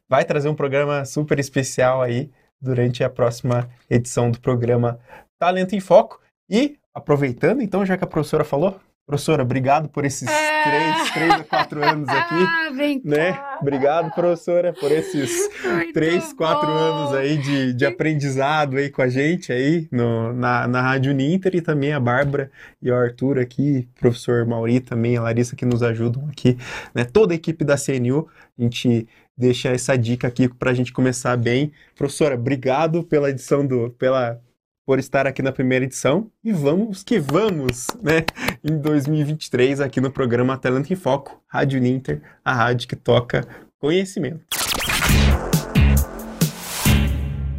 vai 0.10 0.26
trazer 0.26 0.50
um 0.50 0.56
programa 0.56 1.06
super 1.06 1.38
especial 1.40 2.02
aí 2.02 2.30
durante 2.60 3.04
a 3.04 3.10
próxima 3.10 3.70
edição 3.90 4.32
do 4.32 4.40
programa 4.40 5.00
Talento 5.38 5.76
em 5.76 5.80
Foco. 5.80 6.20
E 6.50 6.78
aproveitando, 6.94 7.62
então, 7.62 7.86
já 7.86 7.98
que 7.98 8.04
a 8.04 8.08
professora 8.08 8.44
falou, 8.44 8.80
Professora, 9.06 9.44
obrigado 9.44 9.88
por 9.88 10.04
esses 10.04 10.28
é. 10.28 10.64
três, 10.64 11.12
três 11.12 11.32
a 11.34 11.44
quatro 11.44 11.84
anos 11.84 12.10
aqui. 12.10 12.34
Ah, 12.34 12.72
vem 12.74 13.00
né? 13.06 13.34
Cá. 13.34 13.60
Obrigado, 13.62 14.12
professora, 14.16 14.74
por 14.74 14.92
esses 14.92 15.48
Muito 15.64 15.94
três, 15.94 16.30
bom. 16.30 16.38
quatro 16.38 16.68
anos 16.68 17.14
aí 17.14 17.38
de, 17.38 17.74
de 17.74 17.86
aprendizado 17.86 18.78
aí 18.78 18.90
com 18.90 19.04
a 19.04 19.08
gente 19.08 19.54
aí 19.54 19.88
no, 19.92 20.34
na, 20.34 20.68
na 20.68 20.82
Rádio 20.82 21.14
Ninter 21.14 21.56
e 21.56 21.62
também 21.62 21.94
a 21.94 22.00
Bárbara 22.00 22.50
e 22.82 22.90
o 22.90 22.96
Arthur 22.96 23.38
aqui, 23.38 23.88
professor 24.00 24.44
Mauri 24.44 24.80
também, 24.80 25.18
a 25.18 25.22
Larissa 25.22 25.56
que 25.56 25.66
nos 25.66 25.84
ajudam 25.84 26.28
aqui, 26.28 26.58
né? 26.94 27.04
Toda 27.04 27.34
a 27.34 27.36
equipe 27.36 27.64
da 27.64 27.76
CNU, 27.78 28.28
a 28.58 28.62
gente 28.64 29.08
deixa 29.38 29.70
essa 29.70 29.96
dica 29.96 30.28
aqui 30.28 30.50
para 30.50 30.72
a 30.72 30.74
gente 30.74 30.92
começar 30.92 31.38
bem. 31.38 31.72
Professora, 31.96 32.34
obrigado 32.34 33.04
pela 33.04 33.30
edição 33.30 33.68
do, 33.68 33.92
pela 33.92 34.42
por 34.86 35.00
estar 35.00 35.26
aqui 35.26 35.42
na 35.42 35.52
primeira 35.52 35.84
edição 35.84 36.30
e 36.44 36.52
vamos 36.52 37.04
que 37.04 37.20
vamos, 37.20 37.88
né? 38.02 38.24
Em 38.64 38.78
2023 38.78 39.82
aqui 39.82 40.00
no 40.00 40.12
programa 40.12 40.58
Talento 40.58 40.94
em 40.94 40.96
Foco, 40.96 41.42
Rádio 41.48 41.82
Ninter, 41.82 42.22
a 42.44 42.54
rádio 42.54 42.88
que 42.88 42.96
toca 42.96 43.48
conhecimento. 43.80 44.46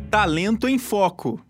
Talento 0.08 0.68
em 0.68 0.78
Foco. 0.78 1.44